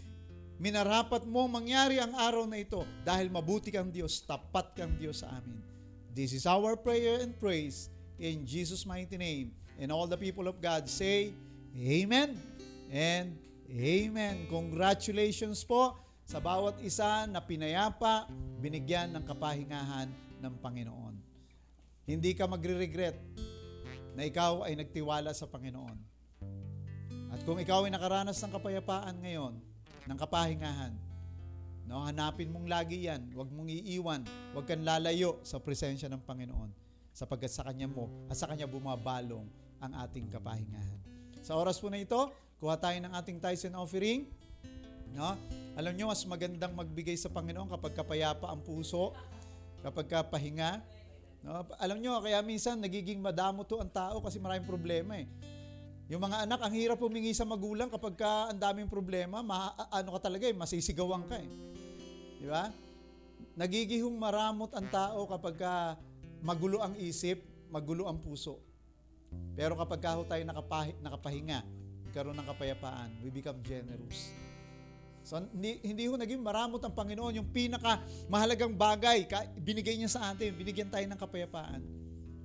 [0.59, 5.31] Minarapat mo mangyari ang araw na ito dahil mabuti kang Diyos, tapat kang Diyos sa
[5.39, 5.63] amin.
[6.11, 7.87] This is our prayer and praise
[8.19, 9.55] in Jesus' mighty name.
[9.79, 11.31] And all the people of God say,
[11.79, 12.35] Amen
[12.91, 13.39] and
[13.71, 14.51] Amen.
[14.51, 15.95] Congratulations po
[16.27, 18.27] sa bawat isa na pinayapa,
[18.59, 20.11] binigyan ng kapahingahan
[20.43, 21.15] ng Panginoon.
[22.03, 23.15] Hindi ka magre-regret
[24.19, 25.99] na ikaw ay nagtiwala sa Panginoon.
[27.31, 29.68] At kung ikaw ay nakaranas ng kapayapaan ngayon,
[30.09, 30.97] ng kapahingahan,
[31.85, 33.29] no, hanapin mong lagi yan.
[33.37, 34.25] Huwag mong iiwan.
[34.57, 36.89] Huwag kang lalayo sa presensya ng Panginoon.
[37.19, 39.43] sapagkat sa Kanya mo at sa Kanya bumabalong
[39.83, 41.03] ang ating kapahingahan.
[41.43, 42.31] Sa oras po na ito,
[42.63, 44.31] kuha tayo ng ating tithes and offering.
[45.11, 45.35] No?
[45.75, 49.11] Alam nyo, mas magandang magbigay sa Panginoon kapag kapayapa ang puso,
[49.83, 50.79] kapag kapahinga.
[51.43, 51.67] No?
[51.83, 55.27] Alam nyo, kaya minsan nagiging madamo to ang tao kasi maraming problema eh.
[56.09, 60.17] Yung mga anak, ang hirap humingi sa magulang kapag ka ang daming problema, ma- ano
[60.17, 61.49] ka talaga eh, masisigawan ka eh.
[62.41, 62.73] Di ba?
[63.61, 65.73] Nagigihong maramot ang tao kapag ka
[66.41, 68.57] magulo ang isip, magulo ang puso.
[69.53, 71.61] Pero kapag ka tayo nakapahi, nakapahinga,
[72.17, 74.33] karoon ng kapayapaan, we become generous.
[75.29, 77.37] So, hindi, hindi ho naging maramot ang Panginoon.
[77.37, 78.01] Yung pinaka
[78.33, 81.85] mahalagang bagay, ka, binigay niya sa atin, binigyan tayo ng kapayapaan.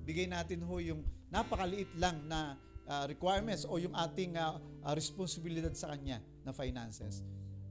[0.04, 1.00] Bigay natin ho yung
[1.32, 7.24] napakaliit lang na uh, requirements o yung ating uh, uh, responsibilidad sa Kanya na finances.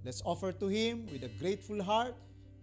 [0.04, 2.18] Let's offer to Him with a grateful heart,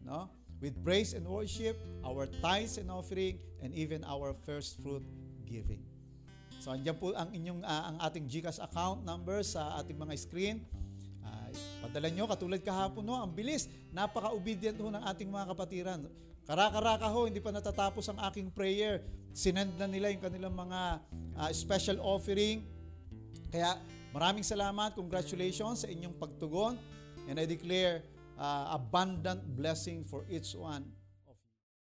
[0.05, 0.29] no?
[0.61, 5.03] with praise and worship, our tithes and offering, and even our first fruit
[5.49, 5.81] giving.
[6.61, 10.61] So andyan po ang inyong uh, ang ating GCash account number sa ating mga screen.
[11.25, 11.49] Uh,
[11.81, 13.65] padala nyo, katulad kahapon, no, ang bilis.
[13.97, 16.01] Napaka-obedient ho ng ating mga kapatiran.
[16.51, 19.07] Karaka-raka ho, hindi pa natatapos ang aking prayer.
[19.31, 20.99] Sinend na nila yung kanilang mga
[21.39, 22.67] uh, special offering.
[23.55, 23.79] Kaya
[24.11, 26.75] maraming salamat, congratulations sa inyong pagtugon.
[27.31, 28.03] And I declare
[28.35, 30.83] uh, abundant blessing for each one